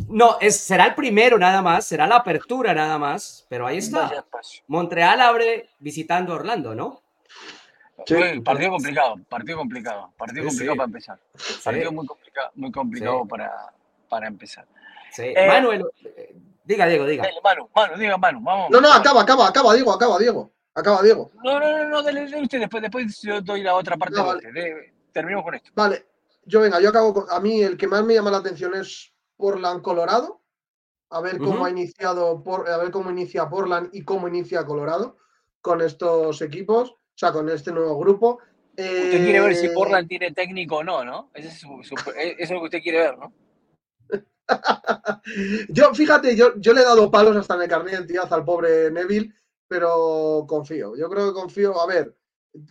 [0.09, 4.25] no, es, será el primero nada más, será la apertura nada más, pero ahí está.
[4.67, 7.03] Montreal abre visitando Orlando, ¿no?
[8.05, 11.19] Sí, partido complicado, partido complicado, partido complicado para empezar.
[11.65, 13.73] Partido muy complicado, muy complicado para,
[14.09, 14.67] para empezar.
[15.19, 16.37] Eh, Manuel, eh,
[16.67, 17.25] diga, Diego, diga.
[17.43, 18.71] Manu, Manu, diga, Manu, vamos.
[18.71, 20.53] No, no, acaba, acaba, acaba, Diego, acaba, Diego.
[20.75, 21.31] Acaba, Diego.
[21.43, 24.21] No, no, no, no, dale, usted, después, después yo doy la otra parte.
[24.53, 25.71] de, terminemos con esto.
[25.75, 26.07] Vale,
[26.45, 29.13] yo venga, yo acabo con, a mí el que más me llama la atención es
[29.37, 30.43] Portland Colorado.
[31.09, 35.17] A ver cómo ha iniciado por, a ver cómo inicia Portland y cómo inicia Colorado
[35.61, 38.41] con estos equipos, o sea, con este nuevo grupo.
[38.71, 41.31] Usted quiere ver si eh, Portland tiene técnico o no, ¿no?
[41.33, 41.49] Eso
[42.17, 43.33] es, lo que usted quiere ver, ¿no?
[45.69, 48.91] yo, fíjate, yo, yo le he dado palos hasta en el carnet de al pobre
[48.91, 49.33] Neville,
[49.69, 50.97] pero confío.
[50.97, 51.81] Yo creo que confío.
[51.81, 52.17] A ver,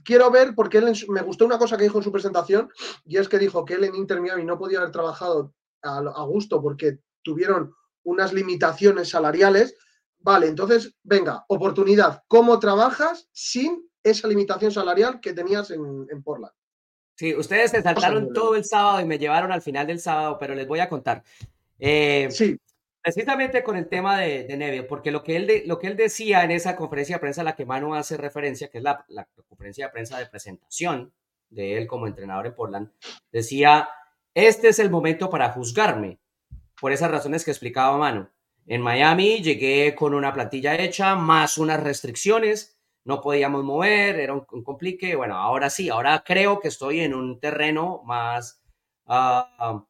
[0.04, 2.70] quiero ver, porque él me gustó una cosa que dijo en su presentación,
[3.06, 6.62] y es que dijo que él en Inter Miami no podía haber trabajado a, gusto
[6.62, 7.74] porque tuvieron
[8.04, 9.76] unas limitaciones salariales.
[10.20, 12.24] Vale, entonces, venga, oportunidad.
[12.28, 16.54] ¿Cómo trabajas sin esa limitación salarial que tenías en, en Portland?
[17.18, 20.54] Sí, ustedes se saltaron todo el sábado y me llevaron al final del sábado, pero
[20.54, 21.24] les voy a contar.
[21.80, 22.58] Eh, sí.
[23.02, 26.44] Precisamente con el tema de, de Neville, porque lo que, él lo que él decía
[26.44, 29.28] en esa conferencia de prensa a la que Manu hace referencia, que es la, la
[29.48, 31.14] conferencia de prensa de presentación
[31.50, 32.92] de él como entrenador en Portland,
[33.32, 33.88] decía,
[34.34, 36.20] este es el momento para juzgarme,
[36.80, 38.28] por esas razones que explicaba Manu.
[38.68, 44.64] En Miami llegué con una plantilla hecha, más unas restricciones, no podíamos mover, era un,
[44.64, 45.16] complique.
[45.16, 48.64] Bueno, ahora sí, ahora creo que estoy en un terreno más,
[49.06, 49.86] uh,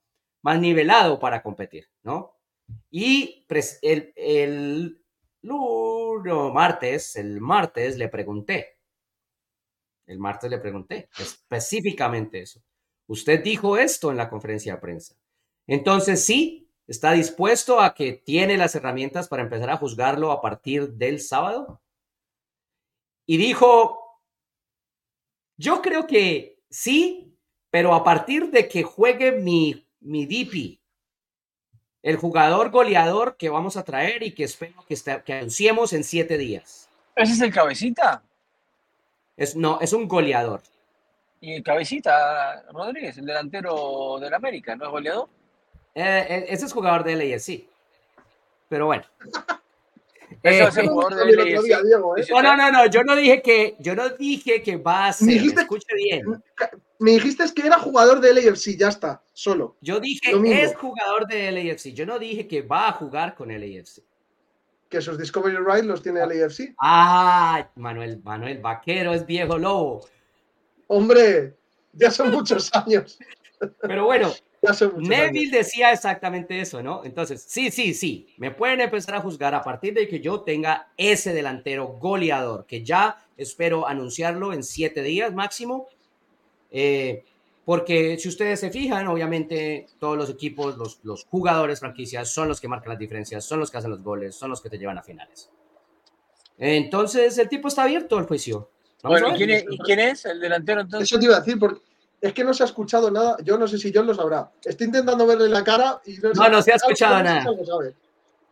[0.46, 2.38] más nivelado para competir, ¿no?
[2.92, 3.48] Y
[3.82, 5.02] el, el
[6.54, 8.78] martes, el martes le pregunté,
[10.06, 12.62] el martes le pregunté específicamente eso.
[13.08, 15.16] Usted dijo esto en la conferencia de prensa.
[15.66, 20.94] Entonces sí, está dispuesto a que tiene las herramientas para empezar a juzgarlo a partir
[20.94, 21.82] del sábado.
[23.26, 24.22] Y dijo,
[25.58, 27.36] yo creo que sí,
[27.72, 30.80] pero a partir de que juegue mi, mi DP,
[32.04, 34.96] el jugador goleador que vamos a traer y que espero que,
[35.26, 36.88] que anunciemos en siete días.
[37.16, 38.22] ¿Ese es el cabecita?
[39.36, 40.62] Es, no, es un goleador.
[41.42, 45.30] ¿Y el cabecita Rodríguez, el delantero del América, no es goleador?
[45.96, 47.66] Eh, eh, ese es jugador de LAFC.
[48.70, 49.04] Pero bueno.
[50.42, 51.56] Eh, jugador de
[52.30, 55.28] no, no, no, no, yo no dije que, yo no dije que va a ser.
[55.28, 56.44] Dijiste, escuche bien.
[57.00, 59.78] Me dijiste que era jugador de LAFC, ya está, solo.
[59.82, 60.32] Yo dije
[60.64, 61.94] es jugador de LAFC.
[61.94, 64.02] Yo no dije que va a jugar con LAFC.
[64.90, 66.76] Que esos Discovery Rights los tiene LAFC.
[66.80, 70.08] Ah, Manuel, Manuel Vaquero es viejo lobo.
[70.88, 71.58] Hombre,
[71.94, 73.18] ya son muchos años.
[73.82, 74.32] Pero bueno,
[74.98, 77.04] Neville decía exactamente eso, ¿no?
[77.04, 80.92] Entonces, sí, sí, sí, me pueden empezar a juzgar a partir de que yo tenga
[80.98, 85.88] ese delantero goleador, que ya espero anunciarlo en siete días máximo.
[86.72, 87.24] Eh,
[87.66, 92.62] porque si ustedes se fijan, obviamente todos los equipos, los, los, jugadores franquicias son los
[92.62, 94.98] que marcan las diferencias, son los que hacen los goles, son los que te llevan
[94.98, 95.50] a finales.
[96.58, 98.70] Entonces, el tipo está abierto al juicio.
[99.04, 101.10] bueno, ¿quién es, ¿quién es, el delantero entonces?
[101.10, 101.82] Eso te iba a decir, porque
[102.22, 103.38] es que no se ha escuchado nada.
[103.44, 104.52] Yo no sé si John lo sabrá.
[104.64, 107.46] Estoy intentando verle la cara y no, no, no se ha escuchado nada.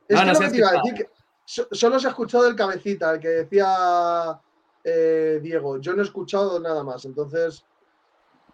[0.08, 1.10] Es que lo que te iba a decir, que
[1.46, 4.40] solo se ha escuchado el cabecita, el que decía
[4.84, 5.80] eh, Diego.
[5.80, 7.66] Yo no he escuchado nada más, entonces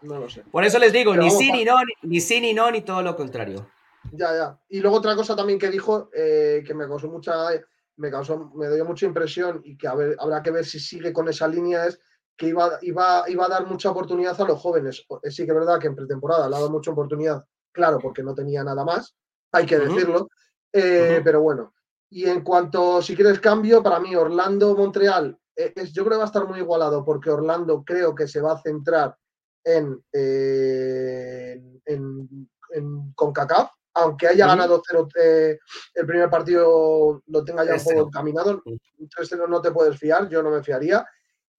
[0.01, 0.43] no lo sé.
[0.51, 3.15] Por eso les digo, ni sí, ni no, ni sí, ni no, ni todo lo
[3.15, 3.69] contrario.
[4.11, 4.59] Ya, ya.
[4.69, 7.49] Y luego otra cosa también que dijo, eh, que me causó mucha,
[7.97, 11.47] me causó, me dio mucha impresión y que habrá que ver si sigue con esa
[11.47, 11.99] línea es
[12.37, 15.05] que iba, iba, iba a dar mucha oportunidad a los jóvenes.
[15.23, 18.23] Eh, sí que es verdad que en pretemporada le ha dado mucha oportunidad, claro, porque
[18.23, 19.15] no tenía nada más,
[19.51, 20.29] hay que decirlo.
[20.71, 21.73] Eh, pero bueno,
[22.09, 26.27] y en cuanto, si quieres cambio, para mí Orlando-Montreal, eh, yo creo que va a
[26.27, 29.17] estar muy igualado, porque Orlando creo que se va a centrar
[29.63, 37.83] en, en, en, CONCACAF, aunque haya ganado 0 el primer partido lo tenga ya un
[37.83, 38.63] poco encaminado,
[38.97, 41.05] entonces no te puedes fiar, yo no me fiaría.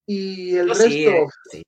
[0.07, 0.85] Y el resto
[1.53, 1.63] eh,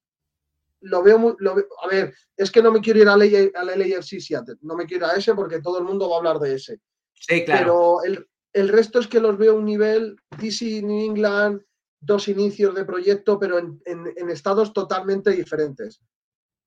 [0.80, 1.35] lo, veo muy,
[1.83, 5.12] A ver, es que no me quiero ir al, LAFC Seattle, no me quiero ir
[5.12, 6.80] a ese porque todo el mundo va a hablar de ese.
[7.14, 8.01] Sí, claro.
[8.03, 11.62] Pero el, resto es que los veo a un nivel DC New England,
[12.01, 16.03] dos inicios de proyecto, pero en, estados totalmente diferentes.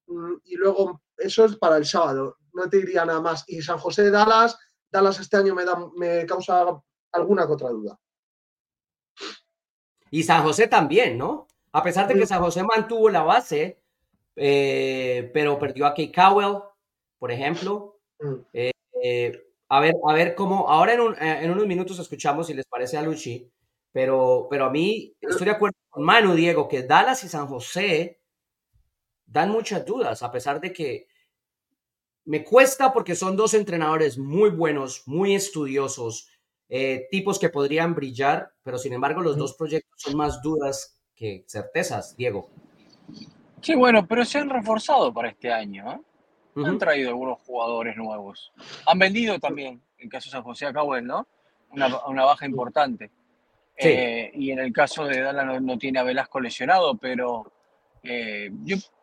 [0.07, 3.43] Mm, y luego, eso es para el sábado, no te diría nada más.
[3.47, 4.57] Y San José de Dallas,
[4.89, 6.65] Dallas este año me, da, me causa
[7.11, 7.99] alguna que otra duda.
[10.11, 11.47] Y San José también, ¿no?
[11.71, 13.81] A pesar de que San José mantuvo la base,
[14.35, 16.61] eh, pero perdió a Kate Cowell,
[17.19, 17.99] por ejemplo.
[18.19, 18.33] Mm.
[18.53, 18.71] Eh,
[19.03, 20.69] eh, a, ver, a ver cómo.
[20.69, 23.51] Ahora en, unos minutos escuchamos si les parece a Luchi,
[23.91, 28.21] pero, pero a mí estoy de acuerdo con Manu, Diego, que Dallas y San José
[29.35, 31.07] dan muchas dudas, a pesar de que
[32.23, 36.29] me cuesta porque son dos entrenadores muy buenos, muy estudiosos,
[37.11, 42.15] tipos que podrían brillar, pero sin embargo los dos proyectos son más dudas que certezas,
[42.15, 42.49] Diego.
[43.61, 45.91] Sí, bueno, pero se han reforzado para este año.
[45.91, 45.99] ¿eh?
[46.63, 48.53] Han traído algunos jugadores nuevos.
[48.85, 51.27] Han vendido también, en caso de San José Acabuel, ¿no?
[51.71, 53.11] Una, baja importante.
[53.75, 57.51] Eh, y en el caso de Dala no, tiene a Velasco lesionado, pero
[58.03, 58.49] eh,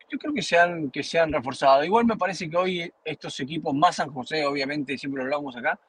[0.09, 1.83] yo, creo que se, han, que se han reforzado.
[1.83, 5.79] Igual me parece que hoy estos equipos, más San José, obviamente, siempre lo hablamos acá,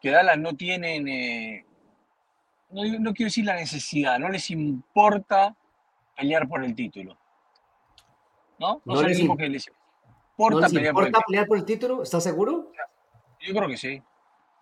[0.00, 1.64] que Dallas no tienen,
[2.70, 5.54] no, no, quiero decir la necesidad, no les importa
[6.16, 7.16] pelear por el título.
[8.58, 8.80] ¿No?
[8.84, 9.70] No, no les, que les
[10.30, 12.02] importa, pelear, por pelear, por el título.
[12.02, 12.70] ¿Estás seguro?
[13.40, 14.02] Yo creo que sí.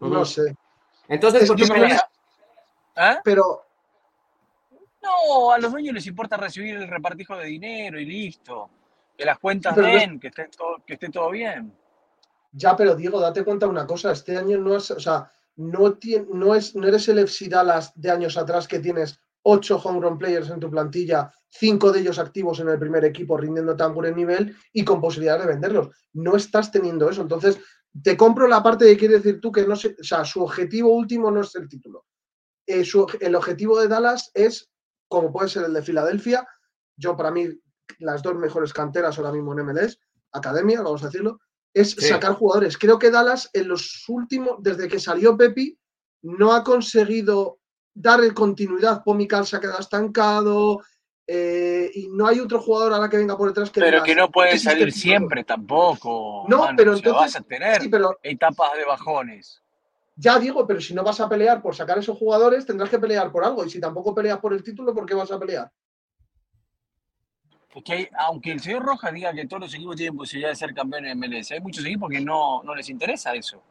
[0.00, 0.56] No, sé.
[1.08, 1.96] Entonces, ¿por qué
[2.96, 3.16] ¿Eh?
[3.24, 3.66] Pero.
[5.02, 8.70] No, a los dueños les importa recibir el repartijo de dinero y listo.
[9.20, 11.76] Que las cuentas den, que esté todo, que esté todo bien.
[12.52, 15.98] Ya, pero Diego, date cuenta de una cosa, este año no es, o sea, no,
[16.32, 20.48] no, es, no eres el FC Dallas de años atrás que tienes ocho homegrown players
[20.48, 24.56] en tu plantilla, cinco de ellos activos en el primer equipo rindiendo tan buen nivel
[24.72, 25.90] y con posibilidad de venderlos.
[26.14, 27.20] No estás teniendo eso.
[27.20, 27.60] Entonces,
[28.02, 30.42] te compro la parte de que quiere decir tú que no sé, o sea, su
[30.42, 32.06] objetivo último no es el título.
[32.66, 32.86] Eh,
[33.20, 34.70] el objetivo de Dallas es,
[35.08, 36.48] como puede ser el de Filadelfia,
[36.96, 37.50] yo para mí
[37.98, 39.98] las dos mejores canteras ahora mismo en MLS,
[40.32, 41.40] academia, vamos a decirlo,
[41.72, 42.76] es sacar jugadores.
[42.76, 45.78] Creo que Dallas en los últimos, desde que salió Pepi,
[46.22, 47.58] no ha conseguido
[47.94, 49.02] darle continuidad.
[49.04, 50.80] Pomical se ha quedado estancado
[51.26, 53.80] eh, y no hay otro jugador a la que venga por detrás que.
[53.80, 56.44] Pero que no puede salir siempre tampoco.
[56.48, 57.12] No, pero entonces.
[57.12, 57.82] vas a tener
[58.22, 59.62] etapas de bajones.
[60.16, 63.32] Ya digo, pero si no vas a pelear por sacar esos jugadores, tendrás que pelear
[63.32, 63.64] por algo.
[63.64, 65.70] Y si tampoco peleas por el título, ¿por qué vas a pelear?
[67.74, 70.74] Es que aunque el señor Rojas diga que todos los equipos tienen posibilidad de ser
[70.74, 73.62] campeones de MLS, hay muchos equipos que no, no les interesa eso.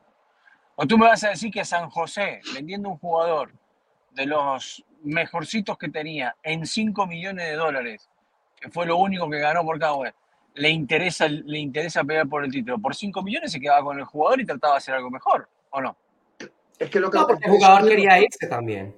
[0.76, 3.52] O tú me vas a decir que San José, vendiendo un jugador
[4.12, 8.10] de los mejorcitos que tenía en 5 millones de dólares,
[8.60, 10.14] que fue lo único que ganó por cada web,
[10.54, 12.80] le interesa, le interesa pelear por el título.
[12.80, 15.82] Por 5 millones se quedaba con el jugador y trataba de hacer algo mejor, ¿o
[15.82, 15.96] no?
[16.78, 18.96] Es que lo que no, porque el jugador quería irse también.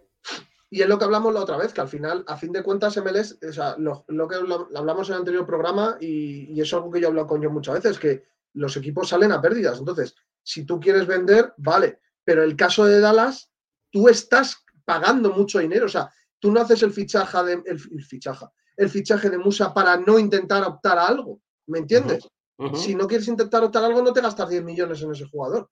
[0.74, 2.96] Y es lo que hablamos la otra vez, que al final, a fin de cuentas,
[2.98, 7.02] MLS, o sea, lo, que hablamos en el anterior programa, y, y, es algo que
[7.02, 9.80] yo he hablado con yo muchas veces, que los equipos salen a pérdidas.
[9.80, 12.00] Entonces, si tú quieres vender, vale.
[12.24, 13.52] Pero el caso de Dallas,
[13.90, 15.86] tú estás pagando mucho dinero.
[15.86, 16.10] O sea,
[16.40, 18.46] tú no haces el fichaje de, el, fichaje,
[18.78, 21.42] el fichaje de Musa para no intentar optar a algo.
[21.68, 22.28] ¿Me entiendes?
[22.76, 25.70] Si no quieres intentar optar a algo, no te gastas 10 millones en ese jugador.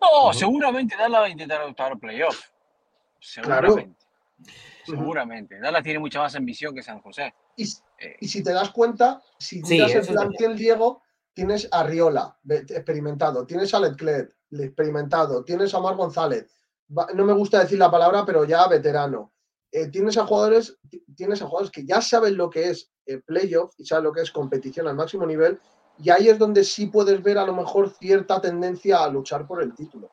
[0.00, 2.40] No, seguramente Dallas va a intentar optar a playoff.
[3.22, 3.96] Seguramente.
[4.84, 5.60] Seguramente.
[5.60, 7.32] Dallas tiene mucha más ambición que San José.
[7.56, 7.64] Y,
[7.98, 11.02] eh, si te das cuenta, si miras el plantel, Diego,
[11.32, 16.50] tienes a Riola, experimentado, tienes a Leclerc, experimentado, tienes a Mar González,
[17.14, 19.32] no me gusta decir la palabra, pero ya veterano.
[19.70, 20.78] Eh, tienes a jugadores,
[21.16, 24.12] tienes a jugadores que ya saben lo que es el eh, playoff y saben lo
[24.12, 25.58] que es competición al máximo nivel,
[25.98, 29.62] y ahí es donde sí puedes ver a lo mejor cierta tendencia a luchar por
[29.62, 30.10] el título.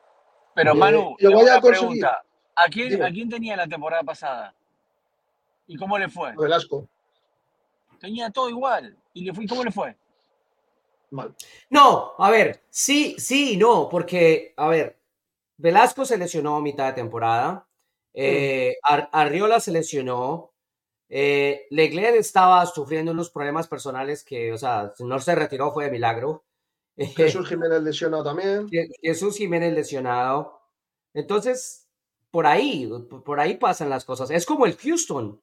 [0.54, 2.22] Pero Manu, lo voy a pregunta.
[2.64, 4.54] ¿A quién, ¿A quién tenía la temporada pasada?
[5.66, 6.34] ¿Y cómo le fue?
[6.36, 6.86] Velasco.
[7.98, 8.96] Tenía todo igual.
[9.14, 9.96] ¿Y le fue, cómo le fue?
[11.10, 11.34] Mal.
[11.68, 14.98] No, a ver, sí, sí, no, porque, a ver,
[15.56, 17.66] Velasco se lesionó a mitad de temporada.
[18.14, 20.52] Eh, Arriola se lesionó.
[21.08, 25.90] Eh, Legler estaba sufriendo unos problemas personales que, o sea, no se retiró, fue de
[25.90, 26.44] milagro.
[26.96, 28.68] Jesús Jiménez lesionado también.
[29.02, 30.60] Jesús Jiménez lesionado.
[31.12, 31.79] Entonces,
[32.30, 32.88] por ahí,
[33.24, 34.30] por ahí pasan las cosas.
[34.30, 35.40] Es como el Houston.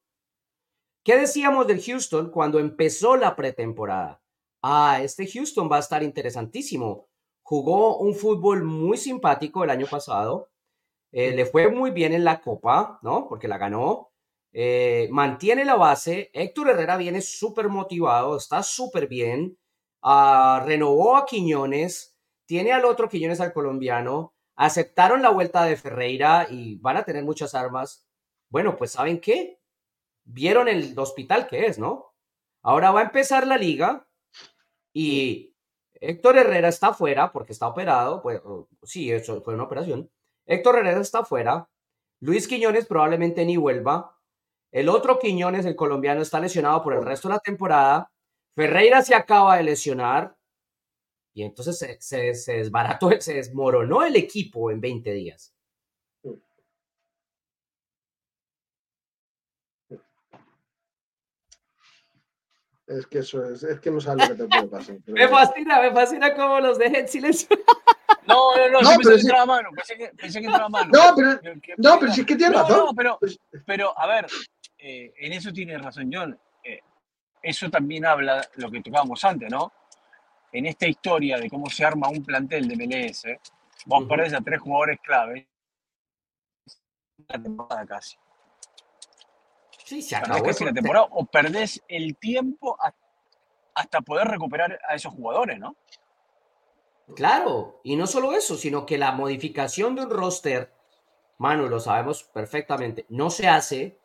[1.03, 4.21] ¿Qué decíamos del Houston cuando empezó la pretemporada?
[4.61, 7.07] Ah, este Houston va a estar interesantísimo.
[7.43, 10.49] Jugó un fútbol muy simpático el año pasado.
[11.13, 13.27] Eh, le fue muy bien en la Copa, ¿no?
[13.29, 14.11] Porque la ganó.
[14.51, 16.29] Eh, mantiene la base.
[16.33, 19.57] Héctor Herrera viene súper motivado, está súper bien.
[20.01, 22.17] Ah, renovó a Quiñones.
[22.45, 27.23] Tiene al otro Quiñones al colombiano aceptaron la vuelta de Ferreira y van a tener
[27.23, 28.05] muchas armas.
[28.49, 29.59] Bueno, pues ¿saben qué?
[30.25, 32.13] Vieron el hospital que es, ¿no?
[32.63, 34.07] Ahora va a empezar la liga
[34.93, 35.55] y
[36.01, 38.21] Héctor Herrera está fuera porque está operado.
[38.21, 38.41] Pues,
[38.83, 40.09] sí, eso fue una operación.
[40.45, 41.69] Héctor Herrera está fuera.
[42.19, 44.17] Luis Quiñones probablemente ni vuelva.
[44.71, 48.11] El otro Quiñones, el colombiano, está lesionado por el resto de la temporada.
[48.55, 50.36] Ferreira se acaba de lesionar.
[51.37, 55.53] Y entonces se, se, desbarató, se desmoronó el equipo en 20 días.
[62.87, 64.97] Es que eso es, es que no sabes lo que te puede pasar.
[65.05, 67.55] me fascina, me fascina cómo los dejen en silencio.
[68.25, 70.89] No, no, no, no pensé, que entraba mano, pensé, que, pensé que entraba mano.
[70.91, 71.39] No, pero,
[71.77, 72.77] no, pero sí que tiene razón.
[72.77, 74.25] No, pero, pues pero, a ver,
[74.79, 76.39] eh, en eso tiene razón John.
[76.63, 76.79] Eh,
[77.43, 79.71] eso también habla lo que tocábamos antes, ¿no?
[80.51, 83.25] En esta historia de cómo se arma un plantel de MLS,
[83.85, 85.47] vos perdés a tres jugadores clave
[87.27, 88.17] la temporada casi.
[89.83, 90.43] Sí, se acabó.
[90.43, 92.77] casi la temporada o perdés el tiempo
[93.73, 95.75] hasta poder recuperar a esos jugadores, ¿no?
[97.15, 100.73] Claro, y no solo eso, sino que la modificación de un roster,
[101.37, 103.97] Manu, lo sabemos perfectamente, no se hace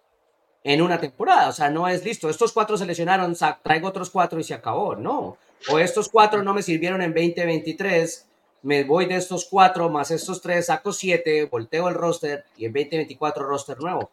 [0.65, 1.49] en una temporada.
[1.49, 2.29] O sea, no es listo.
[2.29, 4.95] Estos cuatro se lesionaron, traigo otros cuatro y se acabó.
[4.95, 5.37] No.
[5.71, 8.29] O estos cuatro no me sirvieron en 2023.
[8.63, 12.73] Me voy de estos cuatro más estos tres, saco siete, volteo el roster y en
[12.73, 14.11] 2024 roster nuevo.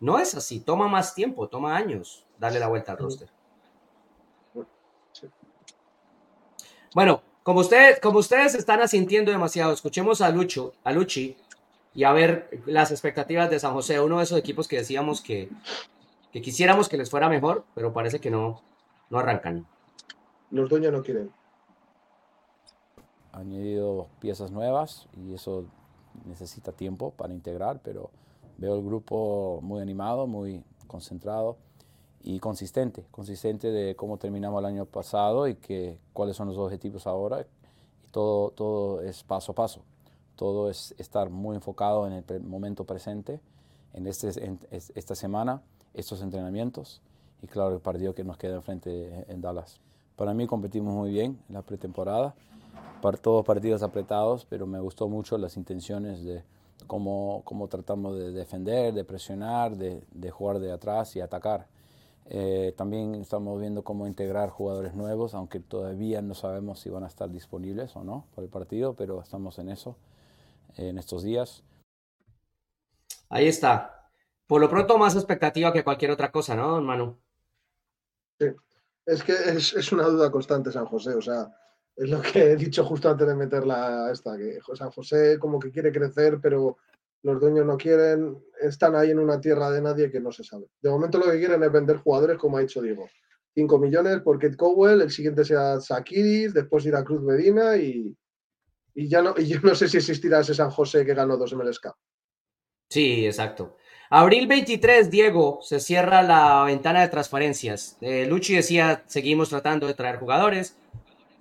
[0.00, 0.60] No es así.
[0.60, 3.28] Toma más tiempo, toma años darle la vuelta al roster.
[6.94, 11.36] Bueno, como ustedes, como ustedes están asintiendo demasiado, escuchemos a Lucho, a Luchi,
[11.94, 15.48] y a ver las expectativas de San José, uno de esos equipos que decíamos que,
[16.32, 18.62] que quisiéramos que les fuera mejor, pero parece que no,
[19.08, 19.66] no arrancan.
[20.50, 21.30] Los dueños no quieren.
[23.32, 25.64] Han añadido piezas nuevas y eso
[26.24, 28.10] necesita tiempo para integrar, pero
[28.58, 31.56] veo el grupo muy animado, muy concentrado
[32.22, 37.06] y consistente, consistente de cómo terminamos el año pasado y que, cuáles son los objetivos
[37.06, 37.42] ahora.
[37.42, 39.82] Y todo, todo es paso a paso,
[40.36, 43.40] todo es estar muy enfocado en el momento presente,
[43.92, 44.30] en, este,
[44.70, 45.62] esta semana,
[45.94, 47.00] estos entrenamientos
[47.42, 49.80] y claro, el partido que nos queda enfrente en Dallas.
[50.20, 52.34] Para mí competimos muy bien en la pretemporada,
[53.00, 56.44] para todos partidos apretados, pero me gustó mucho las intenciones de
[56.86, 61.68] cómo, cómo tratamos de defender, de presionar, de, de jugar de atrás y atacar.
[62.26, 67.06] Eh, también estamos viendo cómo integrar jugadores nuevos, aunque todavía no sabemos si van a
[67.06, 69.96] estar disponibles o no para el partido, pero estamos en eso
[70.76, 71.64] en estos días.
[73.30, 74.10] Ahí está.
[74.46, 77.16] Por lo pronto, más expectativa que cualquier otra cosa, ¿no, hermano?
[78.38, 78.48] Sí,
[79.10, 81.48] es que es, una duda constante San José, o sea,
[81.96, 85.72] es lo que he dicho justo antes de meterla esta, que San José como que
[85.72, 86.78] quiere crecer, pero
[87.22, 90.66] los dueños no quieren, están ahí en una tierra de nadie que no se sabe.
[90.80, 93.08] De momento lo que quieren es vender jugadores, como ha dicho Diego.
[93.54, 98.16] 5 millones por Kate Cowell, el siguiente sea Sakiris, después irá Cruz Medina y,
[98.94, 101.88] ya no, y yo no sé si existirá ese San José que ganó dos MLSK.
[102.88, 103.76] Sí, exacto.
[104.12, 107.96] Abril 23, Diego, se cierra la ventana de transferencias.
[108.00, 110.76] Eh, Luchi decía, seguimos tratando de traer jugadores.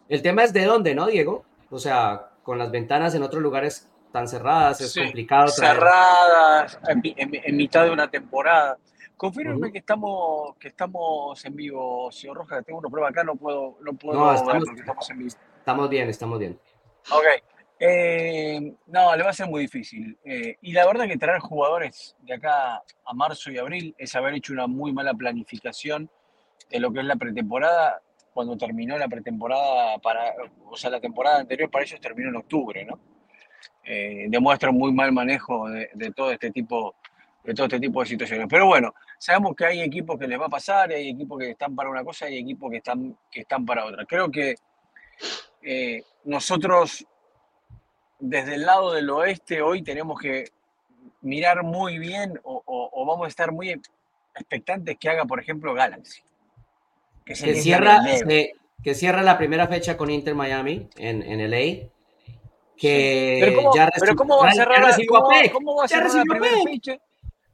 [0.08, 1.44] El tema es de dónde, ¿no, Diego?
[1.72, 5.48] O sea, con las ventanas en otros lugares tan cerradas, es complicado.
[5.48, 8.78] Cerradas, en, mitad de una temporada.
[9.18, 12.64] Confírmeme que estamos que estamos en vivo, señor Rojas.
[12.64, 15.36] Tengo una prueba acá, no puedo, no puedo no, estamos, estamos, en vivo.
[15.58, 16.60] Estamos bien, estamos bien.
[17.12, 17.59] Ok.
[17.82, 20.18] Eh, no, le va a ser muy difícil.
[20.26, 24.34] Eh, y la verdad que traer jugadores de acá a marzo y abril es haber
[24.34, 26.10] hecho una muy mala planificación
[26.70, 28.02] de lo que es la pretemporada
[28.34, 30.34] cuando terminó la pretemporada para,
[30.70, 33.00] o sea, la temporada anterior para ellos terminó en octubre, ¿no?
[33.84, 36.96] Eh, demuestra un muy mal manejo de, todo este tipo
[37.44, 38.48] de todo este tipo de situaciones.
[38.50, 41.74] Pero bueno, sabemos que hay equipos que les va a pasar, hay equipos que están
[41.76, 44.06] para una cosa hay equipos que están, que están para otra.
[44.06, 44.56] Creo que
[46.26, 47.06] nosotros,
[48.20, 50.52] desde el lado del oeste, hoy tenemos que
[51.22, 53.80] mirar muy bien o, vamos a estar muy
[54.36, 56.22] expectantes que haga, por ejemplo, Galaxy.
[57.26, 58.02] Que, cierra,
[58.84, 61.90] que cierra la primera fecha con Inter Miami en, en LA
[62.80, 64.98] que pero cómo, ya pero cómo va a cerrar, la,
[65.52, 66.98] ¿cómo, va a cerrar la primera fecha?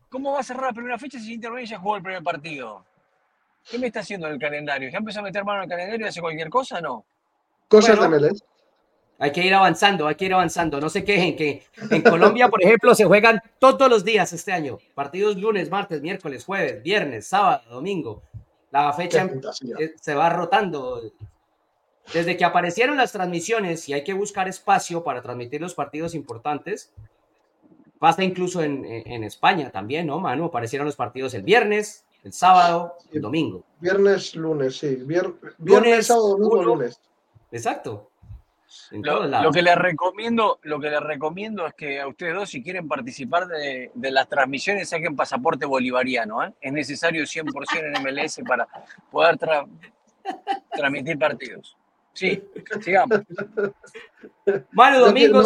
[0.08, 2.86] ¿Cómo va a cerrar la primera fecha si Inter ya jugó el primer partido?
[3.70, 4.90] ¿Qué me está haciendo en el calendario?
[4.90, 6.80] ¿Ya empezó a meter mano en el calendario y hace cualquier cosa?
[6.80, 7.04] No.
[7.68, 8.44] Cosas de Melés.
[9.18, 10.80] Hay que ir avanzando, hay que ir avanzando.
[10.82, 14.78] No se quejen que en Colombia, por ejemplo, se juegan todos los días este año.
[14.94, 18.22] Partidos lunes, martes, miércoles, jueves, viernes, sábado, domingo.
[18.72, 19.30] La fecha
[20.02, 21.02] se va rotando
[22.14, 26.92] desde que aparecieron las transmisiones y hay que buscar espacio para transmitir los partidos importantes,
[28.00, 28.86] pasa incluso en,
[29.24, 30.46] España también, ¿no, Manu?
[30.46, 33.64] Aparecieron los partidos el viernes, el sábado, el domingo.
[33.80, 34.98] Viernes, lunes, sí.
[35.58, 37.00] viernes, sábado, domingo, lunes.
[37.52, 38.12] Exacto.
[38.92, 42.88] Lo, que les recomiendo, lo que les recomiendo es que a ustedes dos, si quieren
[42.88, 46.44] participar de, las transmisiones, saquen pasaporte bolivariano.
[46.44, 46.54] ¿eh?
[46.62, 48.68] Es necesario 100% en MLS para
[49.12, 49.38] poder
[50.72, 51.78] transmitir partidos.
[52.14, 52.42] Sí,
[52.82, 53.22] sigamos.
[54.72, 55.44] Bueno, Domingo,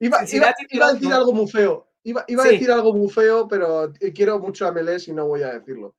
[0.00, 1.86] iba, a decir algo muy feo.
[2.02, 5.52] Iba, a decir algo muy feo, pero quiero mucho a MLS y no voy a
[5.52, 5.94] decirlo.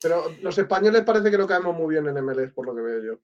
[0.00, 3.02] Pero los españoles parece que no caemos muy bien en MLS, por lo que veo
[3.02, 3.20] yo.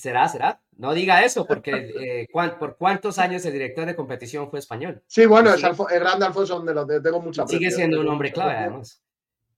[0.00, 0.26] ¿Será?
[0.28, 0.62] ¿Será?
[0.78, 5.02] No diga eso, porque eh, ¿por cuántos años el director de competición fue español?
[5.06, 8.56] Sí, bueno, es el grande Alfonso, donde lo tengo mucha Sigue siendo un hombre clave,
[8.56, 9.02] además.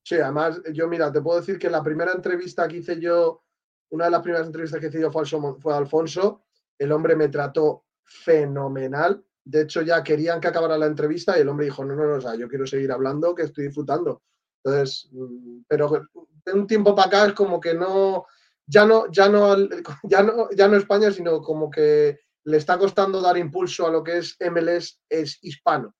[0.02, 3.44] Sí, además, yo mira, te puedo decir que la primera entrevista que hice yo
[3.90, 5.24] una de las primeras entrevistas que hice fue,
[5.60, 6.42] fue Alfonso.
[6.76, 9.24] El hombre me trató fenomenal.
[9.44, 12.14] De hecho, ya querían que acabara la entrevista y el hombre dijo, no, no, no,
[12.16, 14.22] o sea, yo quiero seguir hablando, que estoy disfrutando.
[14.64, 16.08] Entonces, mm, pero
[16.44, 18.26] de un tiempo para acá es como que no,
[18.66, 19.56] ya no, ya no,
[20.04, 24.02] ya no, ya no España, sino como que le está costando dar impulso a lo
[24.02, 25.94] que es MLS es hispano.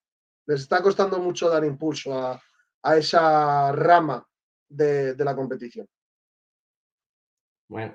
[0.47, 2.41] Les está costando mucho dar impulso a,
[2.97, 4.27] esa rama
[4.69, 5.87] de la competición.
[7.73, 7.95] Bueno,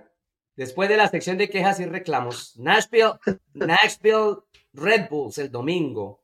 [0.55, 3.13] después de la sección de quejas y reclamos, Nashville,
[3.53, 4.38] Nashville
[4.74, 6.24] Red Bulls el domingo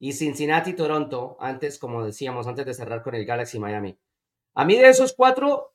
[0.00, 3.96] y Cincinnati Toronto, antes, como decíamos, antes de cerrar con el Galaxy Miami.
[4.54, 5.73] A mí de esos cuatro,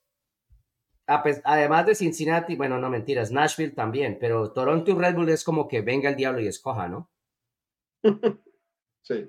[1.43, 5.67] además de Cincinnati, bueno, no mentiras, Nashville también, pero Toronto y Red Bull es como
[5.67, 7.09] que venga el diablo y escoja, ¿no?
[9.01, 9.27] Sí.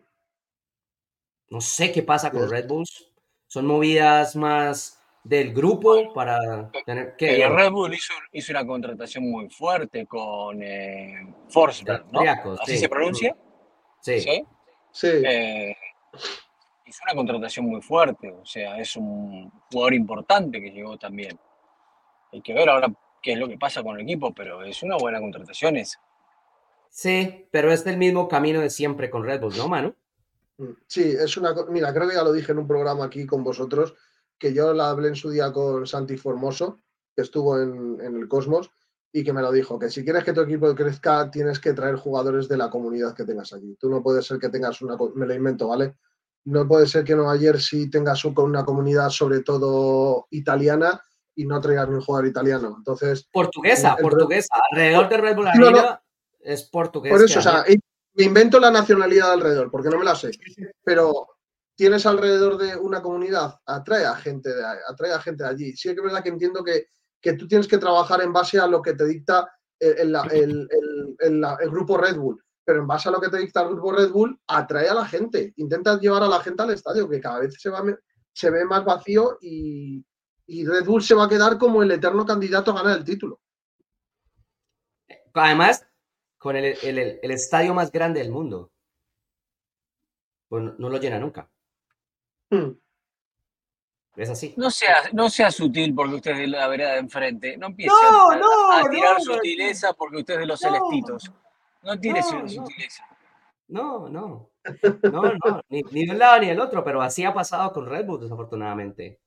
[1.48, 3.10] No sé qué pasa con Red Bulls.
[3.46, 7.48] Son movidas más del grupo para tener que.
[7.48, 12.20] Red Bull hizo, una contratación muy fuerte con eh, Forsberg, ¿no?
[12.60, 13.34] ¿Así se pronuncia?
[14.02, 14.20] Sí.
[14.20, 14.44] Sí.
[14.92, 15.08] sí.
[15.24, 15.76] Eh,
[16.86, 21.38] hizo una contratación muy fuerte, o sea, es un jugador importante que llegó también.
[22.32, 24.96] Hay que ver ahora qué es lo que pasa con el equipo, pero es una
[24.96, 26.00] buena contratación esa.
[26.88, 29.94] Sí, pero es del mismo camino de siempre con Red Bull, ¿no, Manu?
[30.58, 31.54] Mm, sí, es una.
[31.68, 33.94] Mira, creo que ya lo dije en un programa aquí con vosotros,
[34.38, 36.80] que yo la hablé en su día con Santi Formoso,
[37.14, 38.70] que estuvo en, en el Cosmos,
[39.12, 41.96] y que me lo dijo, que si quieres que tu equipo crezca, tienes que traer
[41.96, 43.76] jugadores de la comunidad que tengas aquí.
[43.78, 44.96] Tú no puedes ser que tengas una.
[45.14, 45.96] Me lo invento, ¿vale?
[46.44, 51.02] No puede ser que Nueva Jersey tenga una comunidad sobre todo italiana
[51.40, 52.74] y no traigas ni un jugador italiano.
[52.76, 53.26] Entonces.
[53.32, 54.54] Portuguesa, portuguesa.
[54.70, 55.48] Alrededor de Red Bull
[56.40, 57.12] es portugués.
[57.12, 57.64] Por eso, o sea,
[58.14, 60.30] me invento la nacionalidad alrededor, porque no me la sé.
[60.84, 61.28] Pero
[61.74, 65.76] tienes alrededor de una comunidad, atrae a gente de, atrae a gente de allí.
[65.76, 66.88] Sí que es verdad que entiendo que,
[67.20, 70.68] que tú tienes que trabajar en base a lo que te dicta el, el,
[71.18, 72.42] el, el, grupo Red Bull.
[72.64, 75.06] Pero en base a lo que te dicta el grupo Red Bull, atrae a la
[75.06, 75.54] gente.
[75.56, 77.82] Intenta llevar a la gente al estadio, que cada vez se, va,
[78.32, 80.04] se ve más vacío y,
[80.50, 83.38] y Red Bull se va a quedar como el eterno candidato a ganar el título.
[85.32, 85.86] Además,
[86.38, 86.76] con el,
[87.22, 88.72] estadio más grande del mundo,
[90.48, 91.48] pues no, lo llena nunca.
[92.50, 92.72] Hmm.
[94.16, 94.52] Es así.
[94.56, 97.56] No sea, no sea sutil porque usted es de la vereda de enfrente.
[97.56, 101.30] No empiece a, tirar sutileza porque usted es de los celestitos.
[101.84, 103.06] No tiene sutileza.
[103.68, 104.50] No, no.
[105.04, 105.62] No, no.
[105.68, 108.20] Ni, ni de un lado ni del otro, pero así ha pasado con Red Bull,
[108.20, 109.20] desafortunadamente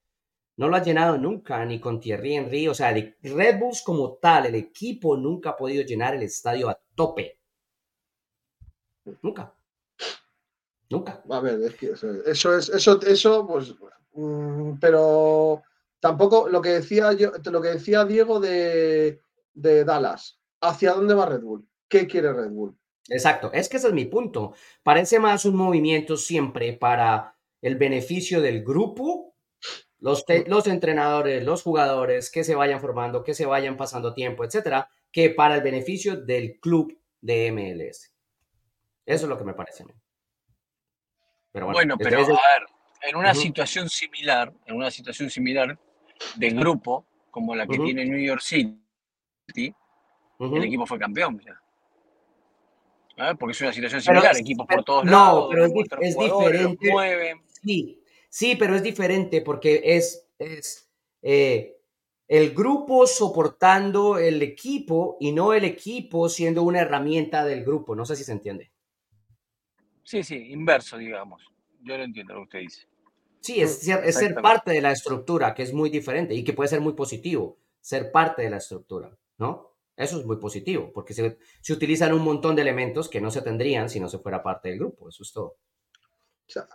[0.56, 2.68] no lo ha llenado nunca, ni con Thierry Henry.
[2.68, 6.80] O sea, Red Bulls como tal, el equipo nunca ha podido llenar el estadio a
[6.96, 7.40] tope.
[9.22, 9.54] Nunca.
[10.90, 11.24] Nunca.
[11.30, 13.74] A ver, es que eso, es, eso, eso, pues,
[14.14, 15.64] mm, pero
[16.00, 19.22] tampoco lo que decía yo, lo que decía Diego de,
[19.54, 20.40] de Dallas.
[20.62, 21.68] ¿Hacia dónde va Red Bull?
[21.88, 22.78] ¿Qué quiere Red Bull?
[23.10, 24.54] Exacto, es que ese es mi punto.
[24.82, 29.33] Parece más un movimiento siempre para el beneficio del grupo
[30.04, 35.30] los, entrenadores, los jugadores que se vayan formando, que se vayan pasando tiempo, etcétera, que
[35.30, 38.14] para el beneficio del club de MLS.
[39.06, 39.94] Eso es lo que me parece a mí.
[41.54, 42.66] Pero bueno, pero a ver,
[43.02, 45.80] en una situación similar, en una situación similar
[46.36, 48.76] de grupo, como la que tiene New York City,
[49.56, 51.40] el equipo fue campeón.
[53.40, 55.44] Porque es una situación similar, equipos por todos lados.
[55.44, 55.66] No, pero
[56.02, 56.92] es, diferente.
[57.62, 58.03] Sí,
[58.34, 61.78] Sí, pero es diferente porque es, es eh,
[62.28, 67.96] el grupo soportando el equipo y no el equipo siendo una herramienta del grupo.
[67.96, 68.72] No sé si se entiende.
[70.02, 71.44] Sí, sí, inverso, digamos.
[71.84, 72.88] Yo lo entiendo lo que usted dice.
[73.40, 76.82] Sí, es, ser parte de la estructura, que es muy diferente y que puede ser
[76.82, 79.76] muy positivo, ser parte de la estructura, ¿no?
[79.96, 83.44] Eso es muy positivo, porque se, se utilizan un montón de elementos que no se
[83.44, 85.58] tendrían si no se fuera parte del grupo, eso es todo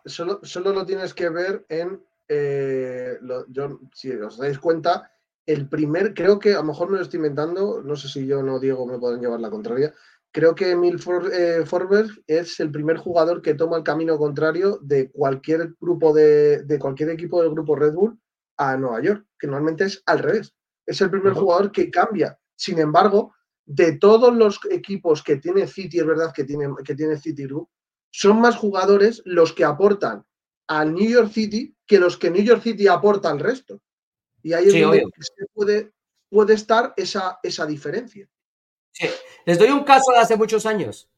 [0.05, 5.11] solo, solo lo tienes que ver en, eh, yo, si os dais cuenta,
[5.47, 8.43] el primer, creo que a lo mejor me lo estoy inventando, no sé si yo
[8.43, 9.95] no Diego me pueden llevar la contraria,
[10.31, 11.01] creo que Emil
[11.33, 16.65] eh, Forberg es el primer jugador que toma el camino contrario de cualquier grupo de,
[16.65, 18.19] de, cualquier equipo del grupo Red Bull
[18.59, 20.55] a Nueva York, que normalmente es al revés.
[20.85, 22.39] Es el primer jugador que cambia.
[22.57, 27.19] Sin embargo, de todos los equipos que tiene City, es verdad que tiene, que tiene
[27.19, 27.69] City Group,
[28.11, 30.25] son más jugadores los que aportan
[30.67, 33.81] al New York City que los que New York City aporta al resto.
[34.43, 35.05] Y ahí es donde
[35.55, 35.93] puede,
[36.29, 38.29] puede estar esa, esa diferencia.
[38.93, 39.09] Sí.
[39.45, 41.11] Les doy un caso de hace muchos años.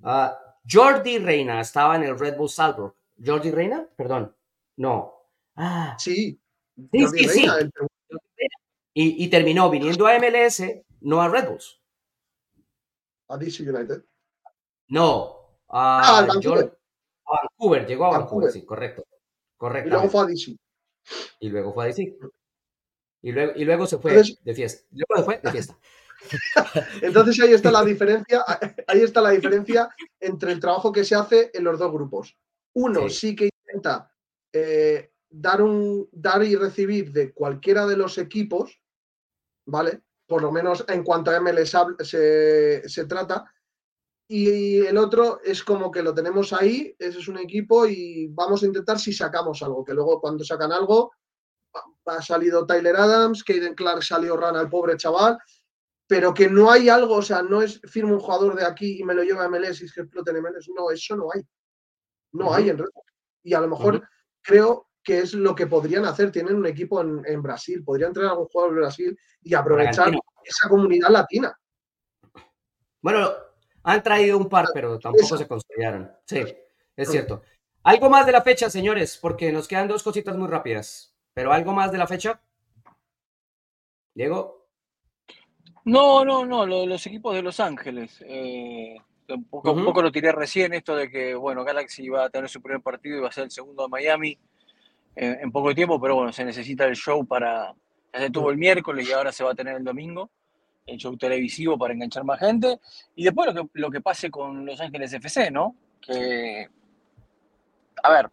[0.00, 0.30] Uh,
[0.70, 2.94] Jordi Reina estaba en el Red Bull Salzburg.
[3.24, 3.88] ¿Jordi Reina?
[3.96, 4.34] Perdón.
[4.76, 5.12] No.
[5.56, 5.96] Ah.
[5.98, 6.40] Sí.
[6.92, 7.46] Sí, sí, sí.
[8.94, 10.62] Y, y, terminó viniendo a MLS,
[11.00, 11.80] no a Red Bulls.
[13.28, 14.04] A DC United.
[14.88, 15.37] No,
[15.68, 17.86] Ah, Vancouver.
[17.86, 19.04] llegó a Vancouver, sí, correcto.
[19.56, 19.88] correcto.
[19.88, 20.56] Y luego fue a DC.
[21.40, 22.16] Y luego fue a DC.
[23.22, 24.86] Y luego, y luego se fue de fiesta.
[24.90, 25.78] Luego se fue de fiesta.
[27.02, 28.44] Entonces ahí está la diferencia,
[28.86, 29.88] ahí está la diferencia
[30.20, 32.36] entre el trabajo que se hace en los dos grupos.
[32.74, 34.12] Uno sí, que intenta
[34.52, 38.80] eh, dar un dar y recibir de cualquiera de los equipos,
[39.66, 40.02] ¿vale?
[40.26, 43.52] Por lo menos en cuanto a MLS se, se trata,
[44.30, 48.62] y el otro es como que lo tenemos ahí, ese es un equipo y vamos
[48.62, 51.12] a intentar si sacamos algo, que luego cuando sacan algo,
[52.04, 55.38] ha salido Tyler Adams, Caden Clark salió Rana, el pobre chaval,
[56.06, 59.04] pero que no hay algo, o sea, no es firmo un jugador de aquí y
[59.04, 60.70] me lo lleva a MLS y es que explote en MLS.
[60.74, 61.42] No, eso no hay.
[62.32, 63.02] No hay en realidad.
[63.42, 64.08] Y a lo mejor
[64.42, 66.32] creo que es lo que podrían hacer.
[66.32, 70.14] Tienen un equipo en, Brasil, podrían traer algún jugador de Brasil y aprovechar
[70.44, 71.54] esa comunidad latina.
[73.02, 73.30] Bueno,
[73.82, 76.10] han traído un par, pero tampoco se construyeron.
[76.24, 76.44] Sí,
[76.96, 77.42] es cierto.
[77.82, 81.14] Algo más de la fecha, señores, porque nos quedan dos cositas muy rápidas.
[81.32, 82.40] Pero algo más de la fecha.
[84.14, 84.66] Diego.
[85.84, 88.22] No, no, no, los equipos de Los Ángeles.
[88.26, 88.96] Eh,
[89.28, 92.82] un, poco, lo tiré recién, esto de que, bueno, Galaxy iba a tener su primer
[92.82, 94.38] partido y va a ser el segundo de Miami
[95.14, 97.74] en, poco tiempo, pero bueno, se necesita el show para.
[98.12, 100.30] Ya se tuvo el miércoles y ahora se va a tener el domingo,
[100.88, 102.78] el show televisivo para enganchar más gente.
[103.14, 105.76] Y después lo que, lo que pase con Los Ángeles FC, ¿no?
[106.00, 106.68] Que.
[108.02, 108.30] A ver,